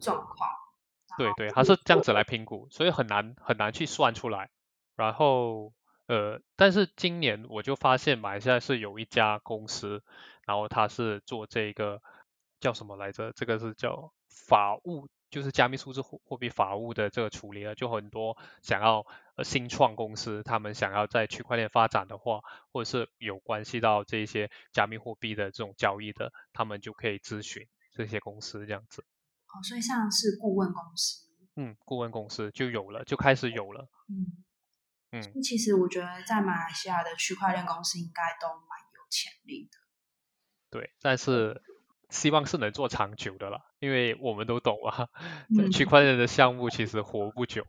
[0.00, 0.48] 状况。
[1.18, 4.48] 对对，它是这样子来评估，所以很难很难去算出来。
[4.96, 5.74] 然后
[6.06, 10.02] 呃，但是今年我就发现马来西亚是有一家公司，
[10.46, 12.00] 然后他是做这个
[12.60, 13.32] 叫什么来着？
[13.32, 17.74] 这个是叫法务，就是加密数字货货币法务的这个处理了。
[17.74, 22.40] 就很多想要呃新创公司，他们想要在区块链发展的话，
[22.72, 29.04] 或者是有关系到这些加密货币的这种交易的，他们就可以咨询这些公司这样子。
[29.48, 33.88] 哦，所以像是顾问公司嗯，顾问公司就有了，就开始有了。
[34.08, 34.42] 嗯
[35.12, 39.81] 嗯，其实我觉得在马来西亚的区块链公司应该都蛮有潜力的。
[40.72, 41.62] 对，但是
[42.10, 45.08] 希望是能做长久的啦，因为我们都懂啊，
[45.72, 47.62] 区块链的项目其实活不久，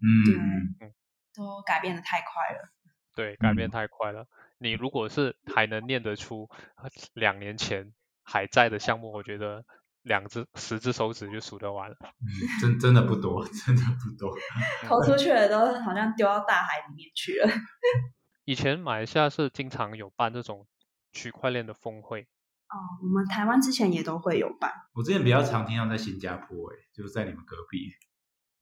[0.00, 0.92] 嗯，
[1.34, 2.68] 都改变的太快了。
[3.14, 4.26] 对，改变嗯太快了。
[4.58, 9.64] 你如果是还能念得出呃两年前还在的项目，我觉得
[10.02, 11.96] 两只十只手指就数得完了。
[12.00, 12.28] 嗯
[12.60, 14.34] 真真的不多，真的不多。
[14.86, 17.50] 投出去的都好像丢到大海里面去了。
[18.44, 20.66] 以前马来西亚是经常有办这种
[21.12, 22.26] 区块链的峰会，
[22.72, 24.72] 哦，我们台湾之前也都会有办。
[24.94, 27.92] 我之前比较常听到在新加坡，诶，就是在你们隔壁。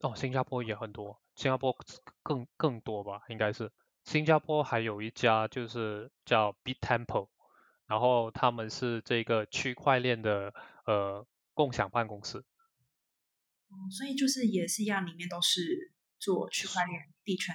[0.00, 1.76] 哦，新加坡也很多，新加坡
[2.22, 3.70] 更更多吧，应该是。
[4.02, 7.28] 新加坡还有一家就是叫 Bit Temple，
[7.86, 10.52] 然后他们是这个区块链的
[10.86, 12.38] 呃共享办公室。
[12.38, 17.54] 哦所以就是也是一样，里面都是做区块链币圈。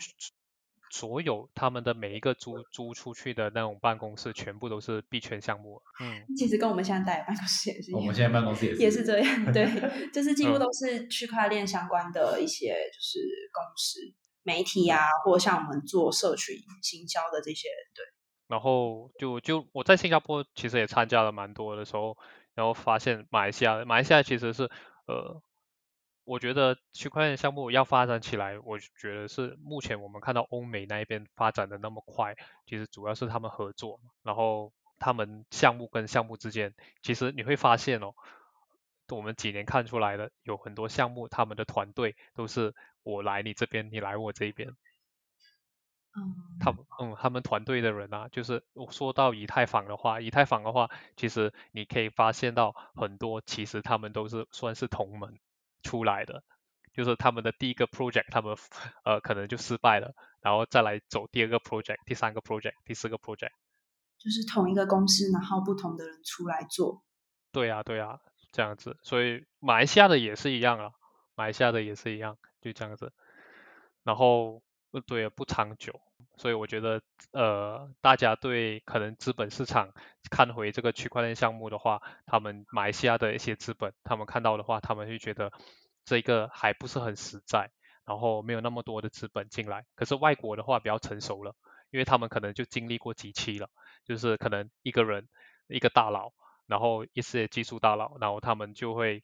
[0.95, 5.81] 所有他们的每一个租租出去的那种办公室，全部都是币圈项目。
[5.99, 7.99] 嗯，其实跟我们现在待的办公室也是一样。
[7.99, 9.67] 我们现在办公室也是，也是这样， 对，
[10.13, 13.19] 就是几乎嗯都是区块链相关的一些就是
[13.51, 13.99] 公司、
[14.43, 18.05] 媒体啊，或像我们做社群行销的这些，对，
[18.47, 22.15] 然后就就我在新加坡其实也参加了蛮多的时候，
[22.53, 24.63] 然后发现马来西亚马来西亚其实是
[25.07, 25.41] 呃，
[26.25, 32.35] 我觉得区块链项目要发展起来，我觉得是目前我们看到欧美那一边发展的那么快，
[32.65, 38.13] 其实主要是他们合作，然后他们项目跟项目之间，其实你会发现哦，
[39.09, 44.75] 我们几年看出来的有很多项目，他们的团队都是我来你这边，你来我这边。
[46.17, 55.37] 嗯，他们嗯，他们团队的人啊，就是我说到以太坊的话，以太坊的话，其实你可以发现到很多，其实他们都是算是同门
[55.85, 56.43] 出来的，
[56.93, 58.57] 就是他们的第一个 project，他们
[59.05, 63.51] 呃可能就失败了，然后再来走第二个 project、第三个 project、第四个 project。
[64.17, 67.03] 就是同一个公司，然后不同的人出来做，
[67.51, 68.17] 对呀、对呀、
[68.51, 70.91] 这样子，所以马来西亚的也是一样啊，
[71.35, 73.13] 马来西亚的也是一样，就这样子。
[74.03, 75.99] 然后呃对，不长久，
[76.37, 79.93] 所以我觉得呃，大家对可能资本市场
[80.29, 85.51] 看回这个区块链项目的话，他们马来西亚的一些资本，他们看到的话，他们会觉得
[86.05, 87.71] 这个还不是很实在，
[88.05, 89.85] 然后没有那么多的资本进来。
[89.95, 91.55] 可是外国的话比较成熟了，
[91.91, 93.69] 因为他们可能就经历过几期了，
[94.05, 95.27] 就是可能一个人
[95.67, 96.31] 一个大佬。
[96.67, 99.23] 然后一些技术大佬，然后他们就会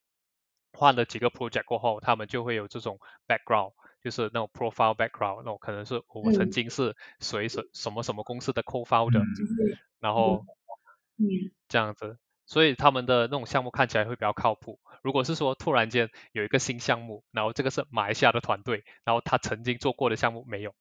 [0.73, 6.51] 换了几个 project 过后，他们就会有这种 background，就是那种 profile background，那种可能是我曾嗯。
[6.51, 9.25] 经是谁什什么什么公司的 co-founder，、嗯
[9.99, 10.45] 然后
[11.19, 14.79] 嗯，这样子，所以他们的那种项目看起来会比较靠谱。
[15.03, 20.73] 如果是说突然间有一个新项目，然后这个是马来西亚的团队，然后他曾经做过的项目没有，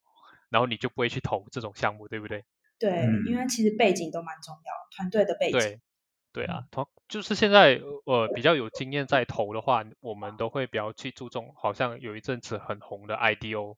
[0.49, 2.43] 然后你就不会去投这种项目，对不对？
[2.79, 5.79] 对，嗯因为其实背景都蛮重要，团队的背景，对，
[6.33, 13.71] 对啊，同就是现在呃比较有经验在投的话，我们都会比较去注重，好像有一阵子很红的 IDO，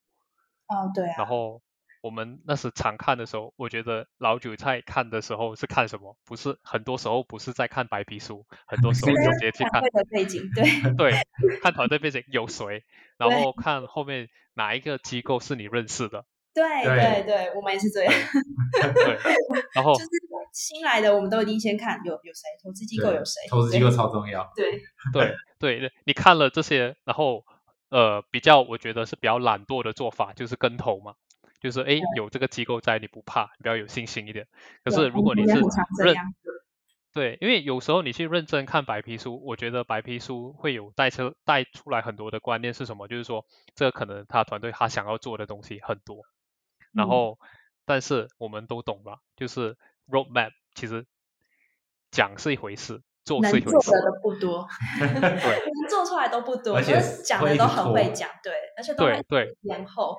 [0.68, 1.62] 哦，对啊，然后
[2.02, 6.16] 我们那时常看的时候，我觉得老韭菜看的时候是看什么？
[6.26, 11.14] 不是很多时候不是在看白皮书，很多时 候对直接去看团队的背景，对，对，
[11.62, 12.84] 看团队背景有谁，
[13.18, 18.14] 然对后看后面哪一个机构是你认识的，对对对对，我们也是这样，
[18.94, 19.18] 对，
[19.74, 20.10] 然 后就是
[20.54, 24.50] 新来的我们都一定先看有有谁，投资机构有谁，投资机构超重要。
[24.56, 24.80] 对，
[25.60, 27.44] 对对，你看了这些，然后
[27.90, 31.16] 呃比较我觉得是比较懒惰的做法，就是跟投嘛，
[31.60, 34.48] 就是诶有这个机构在，你不怕，你比较有信心一点。
[34.84, 35.54] 可是如果你是
[35.98, 36.16] 认
[37.12, 43.08] 对，因为有时候你去认真看白皮书，我觉得白皮书会有带出带出来很多的观念是什么？
[43.08, 46.24] 就是说，这可能他团队他想要做的东西很多，
[46.92, 47.40] 然嗯后
[47.86, 49.78] 但是我们都懂吧，就是
[50.10, 51.06] roadmap 其实
[52.12, 53.92] 讲是一回事，做能是一回事。
[53.92, 54.68] 做的不多，
[55.90, 60.18] 做出来都不 多，而且讲的都很会讲，对，而且都会对对延后，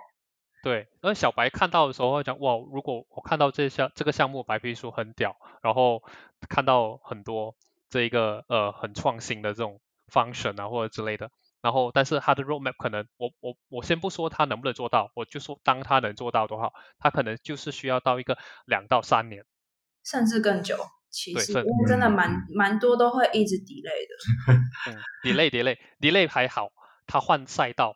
[0.62, 6.02] 对，而小白看到的时候会讲哇，如果我看到这项这个项目白皮书很屌，然后
[6.48, 7.54] 看到很多
[7.90, 9.80] 这一个呃很创新的这种
[10.10, 11.30] function 啊或者之类的，
[11.60, 19.44] 然后但是它的 roadmap 可能我我我先不说它能不能做到，我就说当它能做到的话，它可能就是需要到一个两到三年。
[20.04, 20.76] 甚至更久。
[21.10, 24.52] 其实因为真的嗯蛮蛮多都会一直 delay 的，
[24.90, 26.70] 嗯，delay delay delay 还好，
[27.06, 27.90] 他换赛道，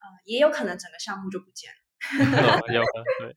[0.00, 1.76] 呃，也有可能整个项目就不见了。
[2.62, 3.36] 呃， 有可能对，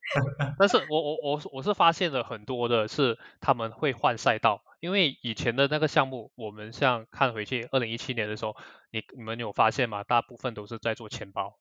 [0.57, 8.55] 但是我我我我是发现了很多的是他们会换赛道，因为以前的那个项目，我们像看回去二零一七年的时候，
[8.91, 10.05] 你你们有发现吗？
[10.05, 11.57] 大部分都是在做钱包，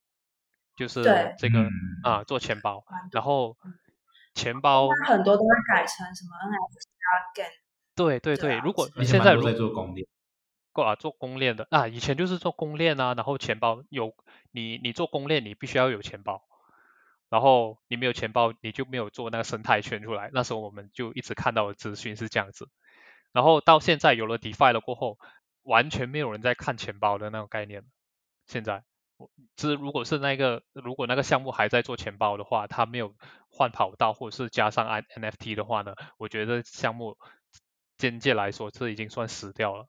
[0.76, 1.70] 就是对这个嗯
[2.04, 3.56] 啊做钱包，然后
[4.40, 7.50] 钱包它很多都会改成什么 NFC 啊、GAN，
[7.94, 10.06] 对对对，对啊如果你现在如蛮多在做供电，
[10.72, 14.14] 啊做公链的啊，以前就是做公链啊，然后钱包有
[14.50, 16.42] 你你做公链，你必须要有钱包，
[17.28, 20.30] 然后你没有钱包，你就没有做那个生态圈出来。
[20.32, 22.68] 那时候我们就一直看到的资讯是这样子，
[23.32, 25.18] 然后到现在有了 DeFi 了过后，
[25.62, 27.86] 完全没有人在看钱包的那种概念了。
[28.46, 28.82] 现在，我
[29.56, 33.14] 这如果是那个如果那个项目还在做钱包的话，它没有
[33.48, 37.16] 换跑道或者是加上 N NFT 的话呢，我觉得项目
[37.98, 39.86] 间接来说，这已经算死掉了。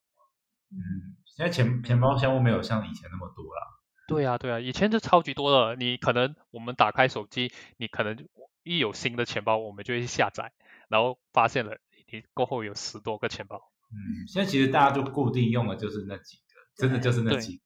[0.72, 3.82] 嗯，现在钱钱包项目没有像以前那么多了。
[4.08, 5.76] 对啊，对啊，以前就超级多的。
[5.76, 8.28] 你可能我们打开手机，你可能
[8.64, 10.52] 一有新的钱包，我们就会去下载，
[10.90, 11.78] 然后发现了
[12.12, 13.62] 你过后有十多个钱包，
[13.92, 17.62] 嗯，现在其实大家就固定用的就是那几个，真的就是那几个。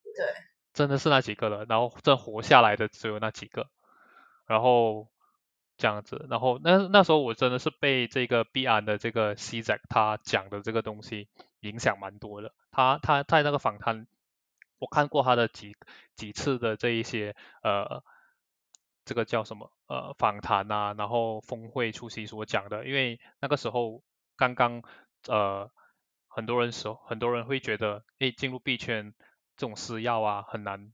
[0.76, 1.66] 真的是那几个了。
[1.66, 3.68] 然后这活下来的只有那几个，
[4.46, 5.08] 然后
[5.78, 11.28] 这样子，然后那那时候我真的是被这个币安的这个 C z 他讲的这个东西
[11.62, 12.54] 影响蛮多的。
[12.72, 14.06] 他他在那个访谈，
[14.78, 15.76] 我看过他的几
[16.16, 18.04] 几次的这一些呃，
[19.06, 24.04] 这个叫什么呃访谈啊，然后峰会出席所讲的，因为那个时候
[24.36, 24.84] 刚刚
[25.28, 25.72] 呃
[26.28, 29.14] 很多人时候很多人会觉得，诶，进入币圈
[29.58, 30.94] 这种私钥啊很难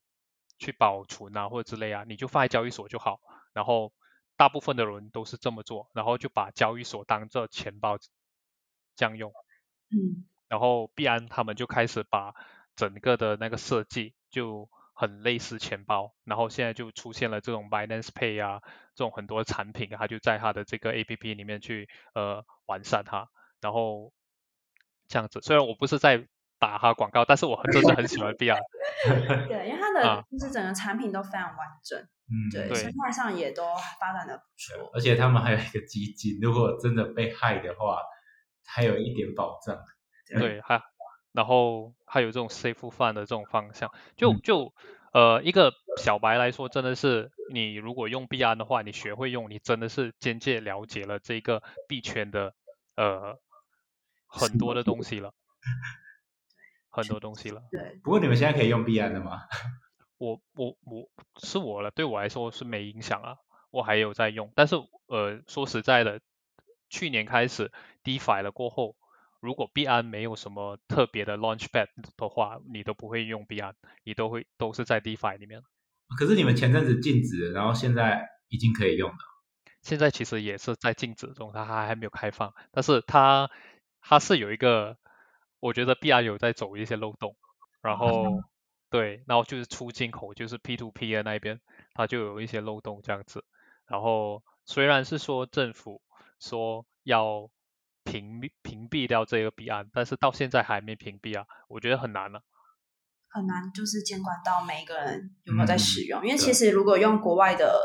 [0.58, 3.20] 去保存啊或者之类啊，你就放在交易所就好。
[3.54, 3.94] 然后
[4.38, 7.98] 大部分的人都是这么做，然后就把交易所当做钱包
[8.96, 9.32] 这样用。
[9.90, 12.34] 嗯，然后币安他们就开始把
[12.76, 18.62] 整个的那个设计就很类似钱包，然后现在就出现了这种 Binance Pay 啊，
[18.96, 24.14] 这种很多产品，它就在它的这个 APP 里面去呃完善它，然后
[25.08, 25.42] 这样子。
[25.42, 26.28] 虽然我不是在
[26.62, 28.60] 打哈广告，但是我很真的很喜欢币安。
[29.50, 33.64] 对，因为它啊的就是整个产品都非常完整，嗯，对，对生态上也都
[34.00, 34.92] 发展的不错。
[34.94, 37.98] 而且他们还有一个基金，如果真的被害的话，
[38.64, 39.76] 还有一点保障。
[40.40, 40.80] 对，还
[41.32, 44.74] 然后还有这种 safe fund 的这种方向，就嗯就
[45.14, 52.54] 呃一个小白来说，真的是你如果用币安的话，你学会用，你真的是间接了解了这个币圈的
[52.96, 53.40] 呃
[54.28, 55.34] 很多的东西了，
[56.92, 57.64] 很多东西了。
[57.72, 59.42] 对，不过你们现在可以用币安的吗？
[60.20, 61.10] 我我我
[61.42, 63.38] 是我了，对我来说是没影响啊，
[63.72, 64.52] 我还有在用。
[64.56, 64.76] 但是
[65.08, 66.22] 呃，说实在的，
[66.90, 67.72] 去年开始
[68.04, 68.96] DeFi 了过后，
[69.40, 71.88] 如果币安没有什么特别的 Launchpad
[72.18, 73.74] 的话，你都不会用币安，
[74.04, 75.64] 你都会都是在 DeFi 里面。
[76.18, 79.18] 可是你们前阵子禁止，然后现在已经可以用了。
[79.82, 83.50] 现在其实也是在禁止中，它还还没有开放，但是它
[84.02, 84.98] 它是有一个，
[85.62, 87.38] 我觉得币安有在走一些漏洞，
[87.82, 88.44] 然后
[88.90, 91.62] 对，然后就是出进口，就是 P to P 的那边，
[91.94, 93.46] 它就有一些漏洞这样子。
[93.86, 96.02] 然后虽然是说政府
[96.40, 97.50] 说要
[98.04, 102.42] 屏蔽屏蔽掉这个币安，但是到现在还没屏蔽啊，我觉得很难了、
[103.30, 107.80] 很难就是监管到每一个人有没有在嗯使用，因为其实如果用国外的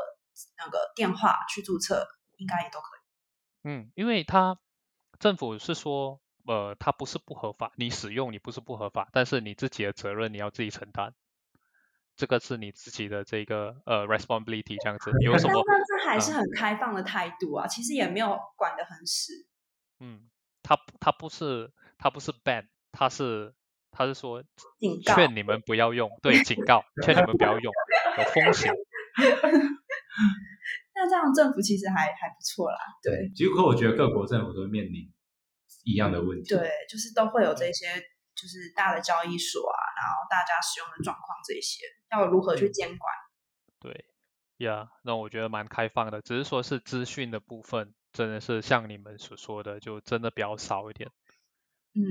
[0.57, 2.07] 那个电话去注册，
[2.39, 3.69] 应该也都可以。
[3.69, 4.59] 嗯，因为它
[5.19, 11.13] 政府是说，呃，它不是不合法，你使用你不是不合法，但是你自己的责任你要自己承担，
[12.17, 19.33] 这个是你自己的这个呃 responsibility 这样子，有什么但那这还是嗯很开放的态度啊，其实也没有管得很死。
[20.01, 20.29] 嗯，
[20.63, 23.55] 它它不是它不是 ban，它是
[23.91, 24.43] 它是说
[24.79, 27.73] 警告劝你们不要用，对，警告，劝你们不要用，
[28.19, 28.73] 有风险。
[30.95, 35.13] 那这样政府其实还还不错啦，对结果我觉得各国政府都会面临
[35.87, 36.55] 一样的问题。
[36.55, 37.87] 对，就是都会有这些
[38.35, 43.01] 就是大的交易所啊，然后大家使用的状况这些，要如何去监管。
[43.81, 44.05] 对，
[44.59, 51.09] 呀、那我觉得蛮开放的，只是说是资讯的部分，真的是像你们所说的，就真的比较少一点。
[51.95, 52.03] 嗯，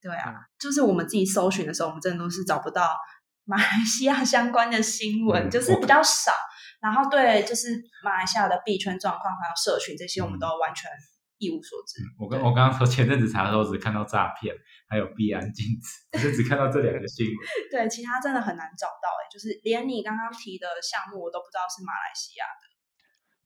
[0.00, 2.96] 对啊，嗯就是我们自己搜寻的时候，我们真的都是找不到
[3.44, 6.32] 马来西亚相关的新闻，嗯就是比较少。
[6.80, 7.70] 然后对，就是
[8.04, 10.90] 马来西亚的币圈状况还有社群这些，我们嗯都完全
[11.38, 12.02] 一无所知。
[12.18, 14.54] 我刚我刚刚说前阵子查的时候只看到诈骗，
[14.88, 17.36] 还有币安禁止，就只看到这两个新闻。
[17.70, 22.66] 对，其他真的很难找到哎、就是连你刚刚提的项目，我都不知道是马来西亚的。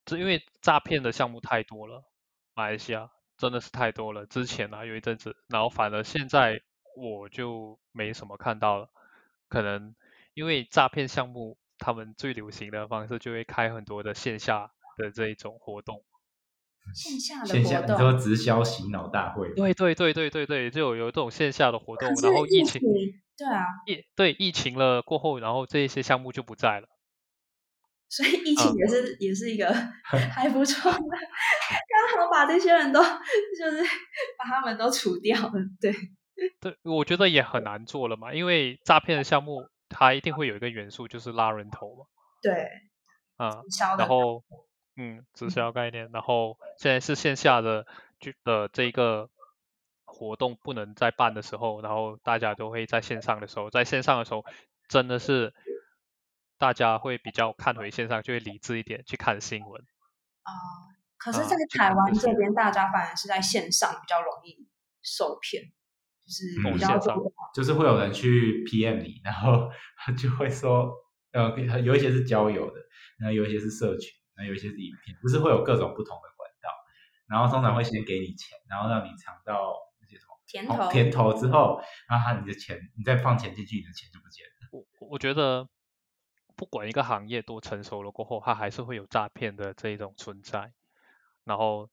[0.05, 2.05] 这因为诈骗的项目太多了，
[2.55, 4.27] 马来西亚真的是太多了。
[4.27, 6.61] 之前啊有一阵子，然后反而现在
[6.97, 8.89] 我就没什么看到了，
[9.49, 9.95] 可能
[10.35, 16.05] 因为诈骗项目他们最流行的方式就会开很多的线下的这一种活动。
[16.95, 22.83] 线下的线下活动，你说直销洗脑大会，对对对对对对，就有有这种线下的活动然后疫情情
[23.37, 26.89] 对啊，疫对疫情了过后，然后这一些项目就不在了。
[28.09, 29.73] 所以疫情也是、也是一个
[30.35, 33.83] 还不错的， 刚好把这些人都就是
[34.37, 35.95] 把他们都除掉了，对。
[36.59, 39.61] 对，我觉得也很难做了嘛，因为诈骗的项目
[39.91, 42.07] 它一定会有一个元素就是拉人头嘛。
[42.43, 42.67] 对，
[43.37, 44.43] 啊、直销的然后
[45.03, 47.87] 嗯，直销概念，然后现在是线下的
[48.21, 49.31] 就的这个
[50.05, 54.45] 活动不能再办的时候，然后大家都会在线上的时候，在线上的时候
[54.89, 55.55] 真的是
[56.59, 59.83] 大家会比较看回线上，就会理智一点去看新闻。
[60.43, 60.53] 啊、
[61.17, 64.69] 可是，啊在台湾这边，大家反而是在线上比较容易
[65.03, 65.63] 受骗，
[66.27, 69.71] 就是嗯比较线上多就是会有人去 PM 你，然后
[70.21, 70.93] 就会说，
[71.33, 72.81] 呃，有一些是交友的，
[73.19, 74.11] 然后有一些是社群，
[74.41, 76.71] 然后有一些是影片，就是会有各种不同的管道，
[77.29, 84.69] 然后通常会先给你钱，然后让你尝到那些什么甜头，甜头之后，然后他你的钱，你再放钱进去，你的钱就不见了。
[84.73, 85.69] 我我觉得
[86.57, 90.73] 不管一个行业多成熟了过后，它还是会有诈骗的这一种存在。
[91.45, 91.91] 然后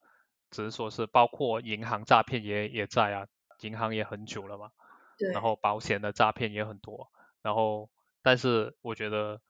[0.49, 3.27] 只是说是包括银行诈骗也也在啊，
[3.61, 4.71] 银行也很久了嘛。
[5.17, 7.89] 对，然后保险的诈骗也很多，然后
[8.21, 9.41] 但是我觉得，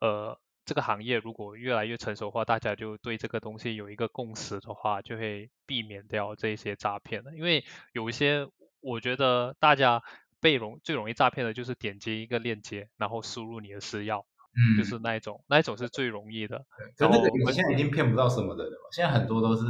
[0.00, 7.32] 呃，这个行业如果越来越成熟化，大家就对这个东西有一个共识的话，就会避免掉这些诈骗了。
[7.34, 8.48] 因为有一些，
[8.80, 10.02] 我觉得大家
[10.40, 16.66] 被容最容易诈骗的就是点击一个链接，然后输入你的私钥，嗯就是那一种，那一种是最容易的。
[16.96, 19.62] 可是那个然后你现在已经骗不到什么人了，现在很多都是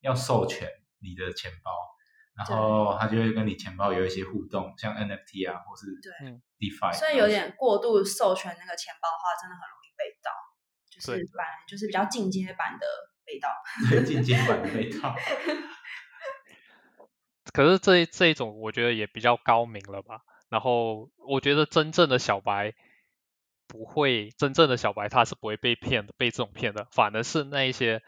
[0.00, 0.68] 要授权
[1.00, 1.72] 你的钱包，
[2.36, 10.30] 然后他就会跟你钱包有一些互动，像 NFT 啊，或是对嗯 DeFi，所以有点过度授权那个钱包的话，真的很容易被盗，
[10.90, 12.86] 就是对反而就是比较进阶版的
[13.24, 13.48] 被盗。
[13.90, 15.14] 对进阶版的被盗。
[17.52, 20.20] 可是这一这一种我觉得也比较高明了吧。
[20.48, 22.74] 然后我觉得真正的小白
[23.66, 28.02] 不会，真正的小白他是不会被骗的，被这种骗的，反而是那一些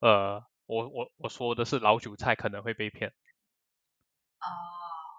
[0.00, 3.12] 呃，我我我说的是老韭菜可能会被骗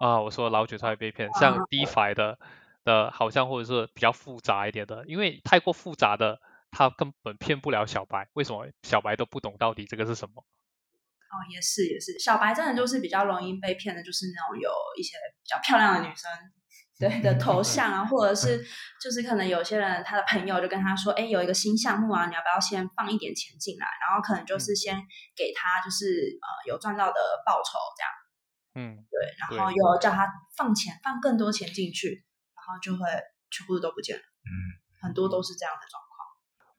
[0.00, 2.38] 哦，啊，我说老韭菜会被骗，像 DeFi 的
[2.86, 8.30] 的，好像或者是比较复杂一点的，因为太过复杂的，他根本骗不了小白。
[8.32, 10.40] 为什么小白都不懂到底这个是什么？
[10.40, 16.30] 哦，也是也是，小白真的就是比较容易被骗的，就是那种有一些比较漂亮的女生。
[16.98, 18.64] 对的头像啊，或者是
[19.04, 23.86] 就是可能有些人他的朋友就跟他说，哎，有一个新项目啊，你要不要先放一点钱进来？
[24.00, 24.96] 然后可能就是先
[25.36, 26.06] 给他就是
[26.40, 30.26] 呃有赚到的报酬这样，嗯，对，然后又叫他
[30.56, 32.35] 放钱放更多钱进去，然
[32.66, 33.06] 后就会
[33.50, 34.22] 全部都不见了。
[34.22, 34.50] 嗯，
[35.02, 36.16] 很多都是这样的状况。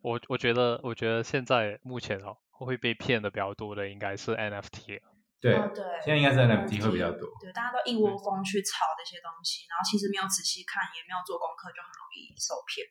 [0.01, 5.13] 我我觉得我觉得现在目前哦会被骗的比较多的应该是 NFT 了。
[5.39, 7.29] 对，哦对现在应该是 NFT 会比较多。
[7.39, 12.87] 对，大家都一窝蜂去炒这些东西，然后其实没有仔细看，也没有做功课，就很容易受骗。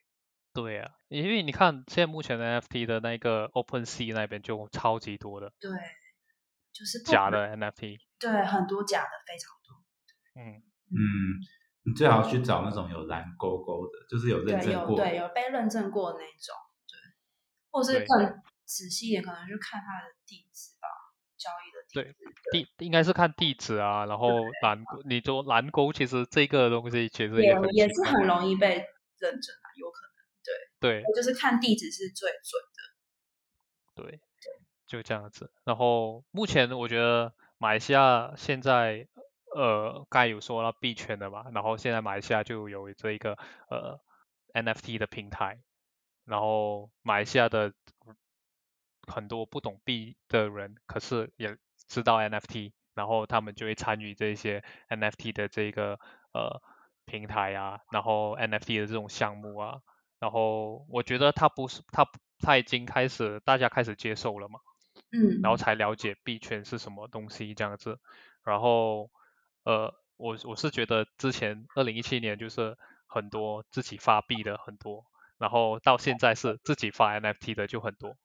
[0.55, 5.71] 对啊，因为你看现在目前的 NFT 的那个 OpenSea 那边就超级多的对，
[6.73, 9.85] 就是假的 NFT，对，很多假的，非常多。
[10.37, 10.63] 嗯，
[10.95, 10.97] 嗯，
[11.87, 16.55] 你最好去找那种有蓝勾勾的，就是有认，证过对有被认证过的那种，
[16.89, 16.99] 对，
[17.71, 20.89] 或是对更仔细一点，可能就看他的地址吧，
[21.37, 22.17] 交易的地对址。
[22.51, 24.29] 地应该是看地址啊，然后
[24.63, 28.85] 蓝勾，你说蓝勾其实这个东西其实也也是很容易被
[29.19, 30.17] 认证啊，有可能。
[30.79, 32.63] 对就是看地址是最准
[33.97, 34.05] 的。
[34.05, 34.21] 对，
[34.87, 35.51] 就这样子。
[35.65, 39.09] 然后目前我觉得马来西亚现在
[39.57, 43.39] 呃刚才有说到币圈的嘛，然后现在马来西亚就有这一个
[43.71, 43.99] 呃
[44.53, 45.59] NFT 的平台，
[46.25, 47.73] 然后马来西亚的
[49.07, 51.57] 很多不懂币的人，可是也
[51.89, 55.99] 知道 NFT，然后他们就会参与这些 NFT 的这个
[56.33, 56.61] 呃
[57.07, 59.81] 平台啊，然后 NFT 的这种项目啊，
[60.19, 62.07] 然后我觉得它不是它
[62.41, 64.61] 它已经开始大家开始接受了嘛，
[65.13, 67.99] 嗯，然后才了解币圈是什么东西这样子，
[68.43, 69.11] 然后
[69.67, 75.05] 呃我我是觉得之前二零一七年就是很多自己发币的很多，
[75.39, 78.17] 然后到现在是自己发 NFT 的就很多，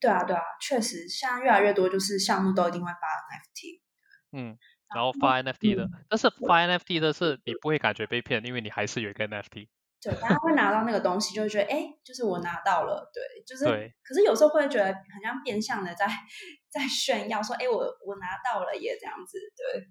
[0.00, 3.82] 对啊，对啊，确实，现在越来越多就是项目都一定会发 NFT。
[4.32, 4.56] 嗯，
[4.94, 9.68] 然后发 NFT 的，但是发 NFT 的是你不会感觉被骗，因为你还是有一个 NFT。
[10.00, 16.06] 对，大家会拿到那个东西，就会觉得，哎，就是我拿到了，对，就是，对可是有时候会觉得好像变相的在
[16.72, 19.84] 在炫耀，说，哎，我我拿到了耶，这样子，对，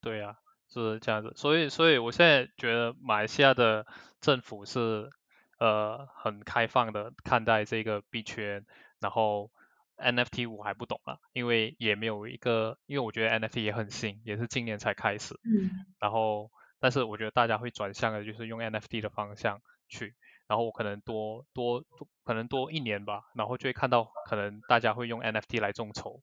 [0.00, 0.36] 对呀、
[0.68, 3.86] 是这样子，所以所以我现在觉得马来西亚的
[4.20, 5.10] 政府是
[5.58, 8.64] 呃很开放的看待这个币圈，
[9.00, 9.50] 然后
[9.96, 20.14] NFT 我还不懂了，因为也没有一个，因为我觉得 NFT 也很新，也是今年才开始，嗯，然后但是我觉得大家会转向的就是用 NFT 的方向去，
[20.46, 21.84] 然后我可能多多
[22.24, 26.22] 可能多一年吧，然后就会看到可能大家会用 NFT 来众筹。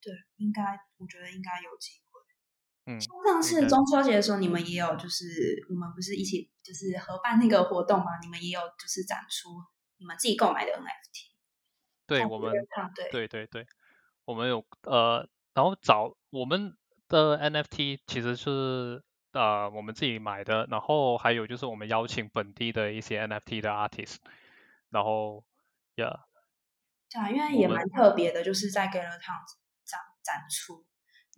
[0.00, 0.62] 对，应该
[0.96, 2.07] 我觉得应该有机会。
[2.88, 5.24] 嗯，像上次中秋节的时候，你们也有就是
[5.68, 8.06] 我们不是一起就是合办那个活动吗？
[8.22, 9.50] 你们也有就是展出
[9.98, 11.28] 你们自己购买的 NFT。
[12.06, 12.50] 对我们，
[12.94, 13.66] 对对对对，
[14.24, 16.74] 我们有呃，然后找我们
[17.06, 24.16] 的 NFT 其实是呃我们自己买的，然后还有就是我们邀请本地的一些 NFT 的 artist，
[24.88, 25.44] 然后
[25.96, 26.24] 呀，
[27.10, 29.44] 对啊，因为也蛮特别的，就是在 Gather Town
[29.84, 30.86] 展展出，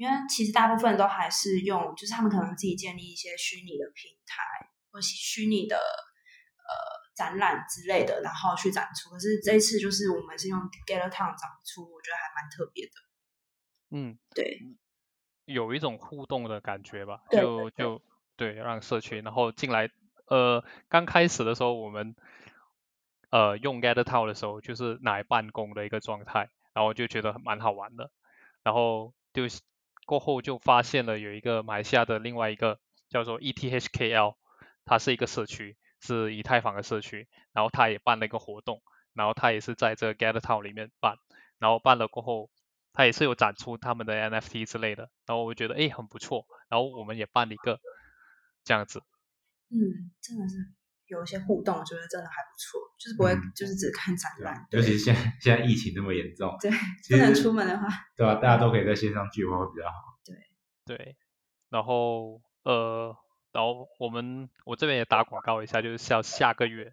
[0.00, 4.42] 因为其实大部分都还是用，就是他们可能自己建立一些虚拟的平台
[4.90, 7.00] 或虚拟的呃。
[7.12, 9.10] 展览之类的，然后去展出。
[9.10, 12.92] 可是这一次就是我们是用 Gather Town 展出，我觉得还蛮特别的。
[13.90, 14.58] 嗯，对，
[15.44, 18.00] 有一种互动的感觉吧，就就
[18.36, 19.90] 对，让社区然后进来。
[20.28, 22.16] 呃，刚开始的时候我们
[23.28, 28.10] 呃用 Gather Town 的时候，就是来办公的一个状态，然后就觉得蛮好玩的。
[28.62, 29.42] 然后就
[30.10, 34.34] 过后就发现了有一个马来西亚的另外一个叫做 ETHKL，
[34.84, 35.76] 它是一个社区。
[36.02, 38.80] 是以太坊的社区，然后它也办了一个活动，
[39.12, 41.18] 然后它也是在这个 Gather Town 里面办，
[41.58, 42.48] 然后办了过后，
[42.94, 47.80] 它也是有展出他们的 NFT 之类的，然后我觉得哎很不错，然后我们也办了一个
[48.64, 49.02] 这样子。
[49.68, 50.72] 嗯，真的是
[51.10, 54.66] 有一些互动，我觉得真的还不错，就是不会就是只看展览。
[54.70, 56.70] 尤其是现在现在疫情那么严重，对，
[57.10, 58.36] 不能出门的话，对吧？
[58.36, 59.94] 大家都可以在线上聚会会比较好。
[60.24, 61.16] 对对，
[61.68, 63.14] 然后呃。
[63.52, 66.92] 然后我们我这边也打广告一下，就是下下个月，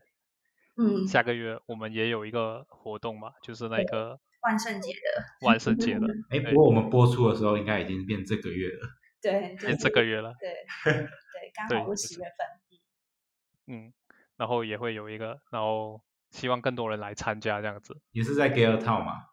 [0.76, 6.08] 嗯，下个月我们也有一个活动嘛，就是那个万圣节的万圣节的。
[6.32, 8.90] 哎， 不过我们播出的时候应该已经变这个月了。
[9.22, 10.34] 对，变这个月了。
[10.42, 10.50] 对
[10.84, 12.48] 对，刚好是十月份。
[13.68, 13.94] 嗯，
[14.38, 18.00] 然后也会有一个，然后希望更多人来参加这样子。
[18.12, 19.26] 也是在 Gather Town 吗？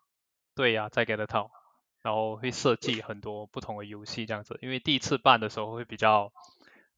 [0.55, 1.51] 对呀，在 Gather Town，
[2.03, 6.33] 然后会设计很多不同的游戏这样子，因为第一次办的时候会比较。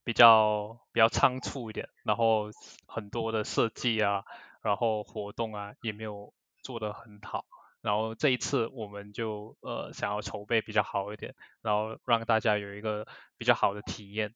[0.07, 2.53] 比较比较仓促一点，然后
[2.87, 4.23] 很多的设计啊，
[4.63, 6.33] 然后活动啊也没有
[6.63, 7.45] 做得很好，
[7.81, 14.33] 然后这一次我们就呃想要筹备比较好一点，然后让大家有一个比较好的体验。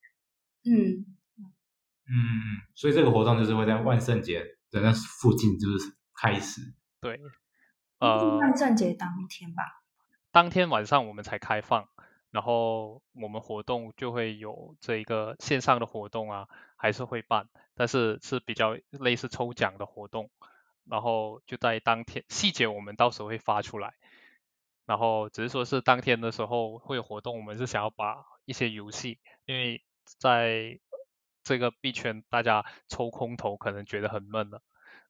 [0.65, 1.07] 嗯
[2.11, 6.61] 嗯，所以这个活动就是会在万圣节的那附近就是开始。
[7.01, 7.21] 对，
[8.01, 9.63] 呃，万圣节当天吧。
[10.33, 11.89] 当天晚上我们才开放。
[12.33, 16.47] 然后我们活动就会有这一个线上的活动啊，
[16.77, 20.31] 还是会办，但是是比较类似抽奖的活动，
[20.89, 23.95] 然后就在当天细节我们到时候会发出来，
[24.87, 30.79] 然后只是说是当天的时候会有活动，我们是想要把一些游戏，因为在
[31.43, 34.63] 这个币圈大家抽空投可能觉得很闷了，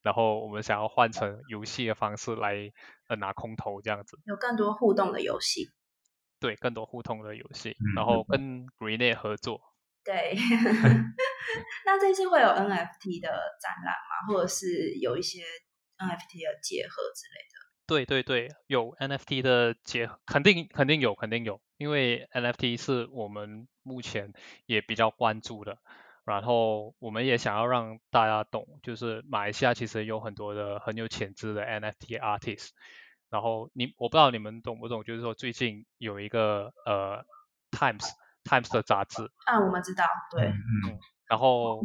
[0.03, 2.73] 然后我们想要换成游戏的方式来
[3.09, 5.71] 呃拿空投这样子，有更多互动的游戏。
[6.39, 9.61] 对，更多互动的游戏，然后跟 Greenet 合作。
[10.03, 10.35] 对，
[11.85, 13.29] 那这次会有 NFT 的
[13.61, 14.27] 展览吗？
[14.27, 15.41] 或者是有一些
[15.99, 17.61] NFT 的结合之类的？
[17.87, 24.33] 对对对，有 NFT 的结合，肯定肯定有，肯定有，因为 NFT 是我们目前
[24.65, 25.77] 也比较关注的，
[26.31, 32.69] 然后我们也想要让大家懂，就是马来西亚其实有很多的很有潜质的 NFT artist。
[33.29, 37.25] 然后你我不知道你们懂不懂，就是说最近有一个呃
[37.71, 38.09] Times
[38.45, 39.31] Times 的杂志。
[39.47, 41.81] 啊，我们知道，对，嗯，然后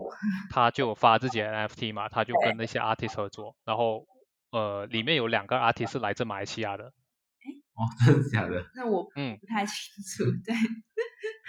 [0.50, 4.08] 他就发自己的 NFT 嘛，他就跟那些 artist 合作，然后
[4.52, 8.66] 呃里面有两个 artist 是来自马来西亚的，哎，哦，真的假的？
[8.76, 9.38] 那我嗯。
[9.40, 10.56] 不太清楚，对，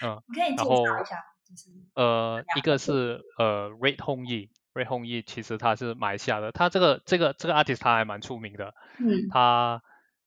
[0.07, 4.51] 嗯， 你可以介绍一下，就是呃一个是呃 Red Hong Yi。
[4.75, 9.83] Ray Hong Yi 其实他是马来西亚的，他这个这个这个 artist 他还蛮出名的，嗯，他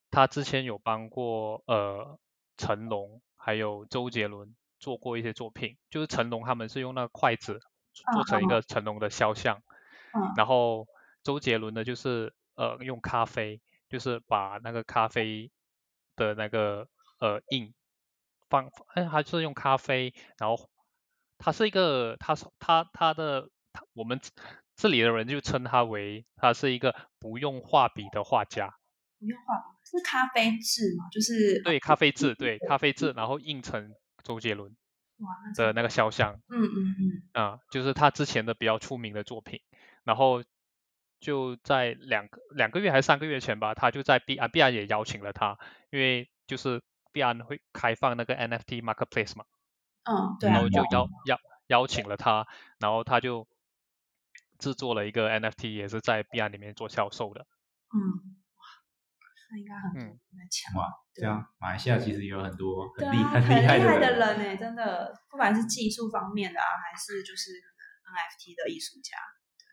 [0.10, 2.18] 他之前有帮过呃
[2.58, 7.60] 成龙还有周杰伦做过一些作品，就是成龙他们是用那个筷子
[8.14, 8.64] 做成一个。
[8.64, 9.62] 成龙的肖像，
[10.14, 10.88] 嗯，然后
[11.22, 15.52] 周杰伦呢就是呃用咖啡，就是把那个咖啡
[16.16, 16.88] 的那个
[17.20, 17.74] 呃印
[18.50, 20.70] 放，哎，他是用咖啡，然后
[21.40, 23.50] 他是一个他他他的。
[23.94, 24.20] 我们
[24.76, 28.74] 这里的人就称他为他是一个不用画笔的画家。
[29.20, 31.06] 不用画笔是咖啡字吗？
[31.12, 34.76] 就是对咖啡字，对咖啡字，然后印成周杰伦
[35.56, 36.34] 的那个肖像。
[36.50, 37.42] 嗯嗯嗯。
[37.42, 39.62] 啊，就是他之前的比较出名的作品。
[40.04, 40.44] 然后
[41.20, 45.60] 就在两个两个月还是三个月前吧，他就在 B 啊 B 安也邀请了他，
[45.92, 46.82] 因为就是
[47.14, 49.46] B 安会开放那个 NFT marketplace 嘛。
[50.04, 50.50] 嗯，对。
[50.50, 51.40] 然后就邀邀。
[51.70, 52.48] 邀请了他，
[52.80, 53.48] 然后他就
[54.58, 57.46] 制作了一个 NFT，也是在币安里面做销售的。
[57.94, 58.02] 嗯，
[58.58, 58.66] 哇，
[59.52, 60.82] 那应该很多人在抢。
[60.82, 69.16] 哇，这样马来西亚其实有很多很厉很厉害的人，人呢，真的，不管是技术方面的啊，还是就是可能 NFT 的艺术家。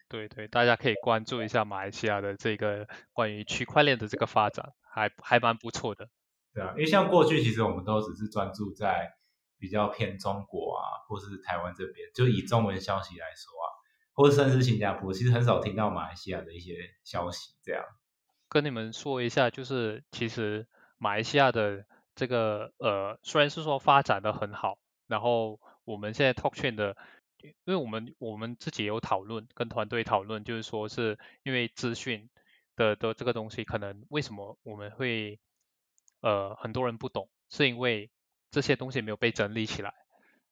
[0.07, 6.11] 对对，大家可以关注一下马来西亚的这个关于区块链的这个发展，还还蛮不错的。
[6.53, 9.11] 对啊，因为像过去其实我们都只是专注在
[9.59, 13.67] 比较偏中国啊，或是台湾这边，就以中文消息来说啊，
[14.13, 17.85] 或者甚至新加坡，其实很少听到马来西亚的一些消息这样。
[18.49, 20.67] 跟你们说一下，就是其实
[20.99, 21.85] 马来西亚的
[22.15, 26.97] 这个呃，虽然是说发展的很好，然后我们现在 Talk Chain 的，
[27.39, 32.31] 因为我们我们自己有讨论，跟团队讨论，就是说是因为资讯
[32.77, 35.41] 的的这个东西，可能为什么我们会
[36.21, 38.11] 呃很多人不懂，是因为
[38.57, 39.93] 这些东西没有被整理起来。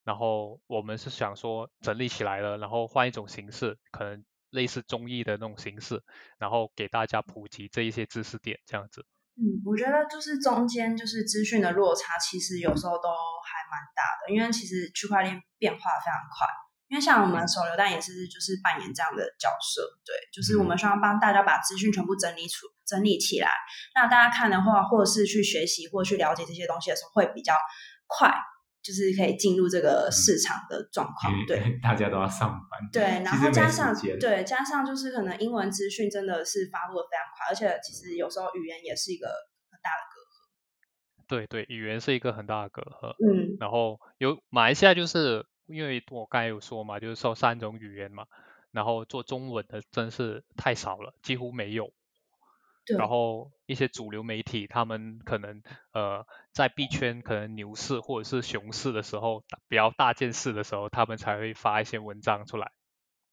[0.05, 6.03] 然后我们是想说整理起来了，然后换一种形式，可能类似综艺的那种形式，
[6.37, 9.07] 然后给大家普及这一些知识点，这样子。
[9.37, 16.47] 嗯，我觉得就是中间就是资讯的落差，其实有时候都还蛮大的，因为其实区块链变化非常快。
[16.87, 23.49] 因为像我们手榴弹也是就是扮演这样的角色，对，就是我们需要帮大家把资讯全部整理出整理起来，
[23.95, 27.57] 那大家看的话，或者是去学习或去了解这些东西的时候，会比较
[28.07, 28.33] 快，
[28.83, 31.79] 就是可以进入这个市场的状况，对。
[31.83, 39.27] 大家都要上班，对，然后加上对加上就是可能英文资讯真的是发布的非常快，而且其实有时候语言也是一个
[39.71, 40.15] 很大的
[41.27, 43.15] 对对，语言是一个很大的隔阂。
[43.27, 48.27] 嗯然后有马来西亚就是因为我刚才有说嘛，就是说三种语言嘛，
[48.71, 51.91] 然后做中文的真是太少了，几乎没有。
[52.87, 55.63] 对然后一些主流媒体，他们可能
[55.93, 62.73] 呃在币圈可能牛市或者是熊市的时候，比较大件事的时候，他们才会发一些文章出来。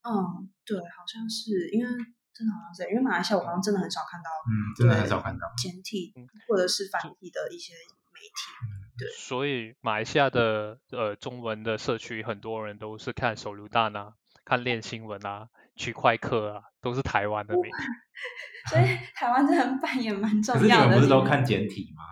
[0.04, 1.90] 嗯，对，好像是因为
[2.34, 5.48] 真的好像是因为马来西亚我好像真的很少看到嗯，真的很少看到。
[5.58, 7.74] 简体嗯或者是繁体的一些
[8.14, 8.96] 媒体。
[8.98, 14.14] 对所以马来西亚的呃中文的社区，很多人都是看手榴弹啊，
[14.46, 17.76] 看链新闻啊，区块客啊，都是台湾的媒体。
[18.70, 20.90] 所以台湾真的扮演蛮重可是你要的。
[20.90, 21.24] 们不是都？
[21.24, 22.04] 看简体吗？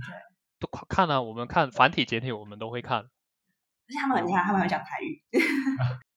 [0.58, 2.98] 都看看啊，我们看繁体简体，我们都会看。
[2.98, 5.22] 而且他们很厉害，他们会讲台语。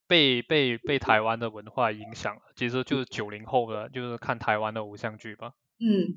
[0.05, 5.53] 被被被台湾的文化影响了，其实就是九零后的，就是看台湾的偶像剧吧。
[5.79, 6.13] 嗯，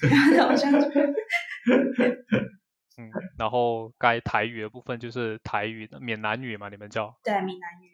[0.00, 0.86] 真的，偶像剧
[2.96, 7.90] 嗯，然后该台语的部分就是台语的闽南语嘛，你们叫对闽南语。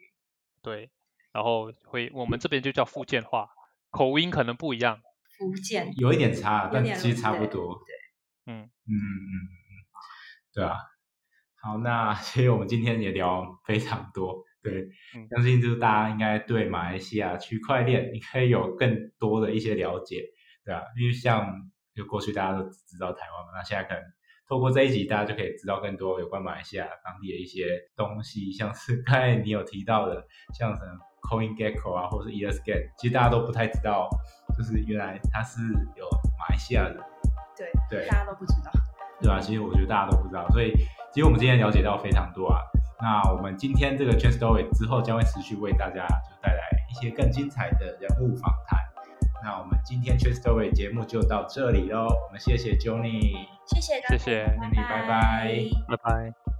[0.61, 0.91] 对，
[1.31, 3.49] 然后会我们这边就叫福建话，
[3.89, 4.99] 口音可能不一样。
[5.37, 7.73] 福建有一点差，但其实差不对多。
[8.45, 9.71] 对，嗯嗯嗯嗯，
[10.53, 10.77] 对啊。
[11.63, 14.81] 好，那其实我们今天也聊非常多，对，
[15.15, 20.23] 嗯相信就是大家应该对马来西亚区块链应该有更多的一些了解，
[20.65, 24.01] 对啊，因为像就过去大家都只知道台湾嘛，那现在可能
[24.47, 30.25] 透过这一集，大家就可以知道更多有关马来西亚当地的一些东西，像是刚才你有提到的，
[30.57, 34.09] 像什么 CoinGecko 啊，或者是 ESGate，其实大家都不太知道，
[34.57, 35.61] 就是原来它是
[35.95, 36.05] 有
[36.37, 36.97] 马来西亚人，
[37.55, 38.71] 对对大家都不知道。
[39.21, 40.73] 对吧、其实我觉得大家都不知道，所以
[41.13, 42.57] 其实我们今天了解到非常多啊。
[42.99, 48.79] 那我们今天这个 Chain Story 之后将会持续为大家就带来一些更精彩的人物访谈。
[49.43, 53.47] 那我们今天 Chain Story 节目就到这里喽，我们谢谢 Johnny。
[53.67, 54.43] 谢谢，谢谢
[54.89, 56.50] 拜拜拜拜。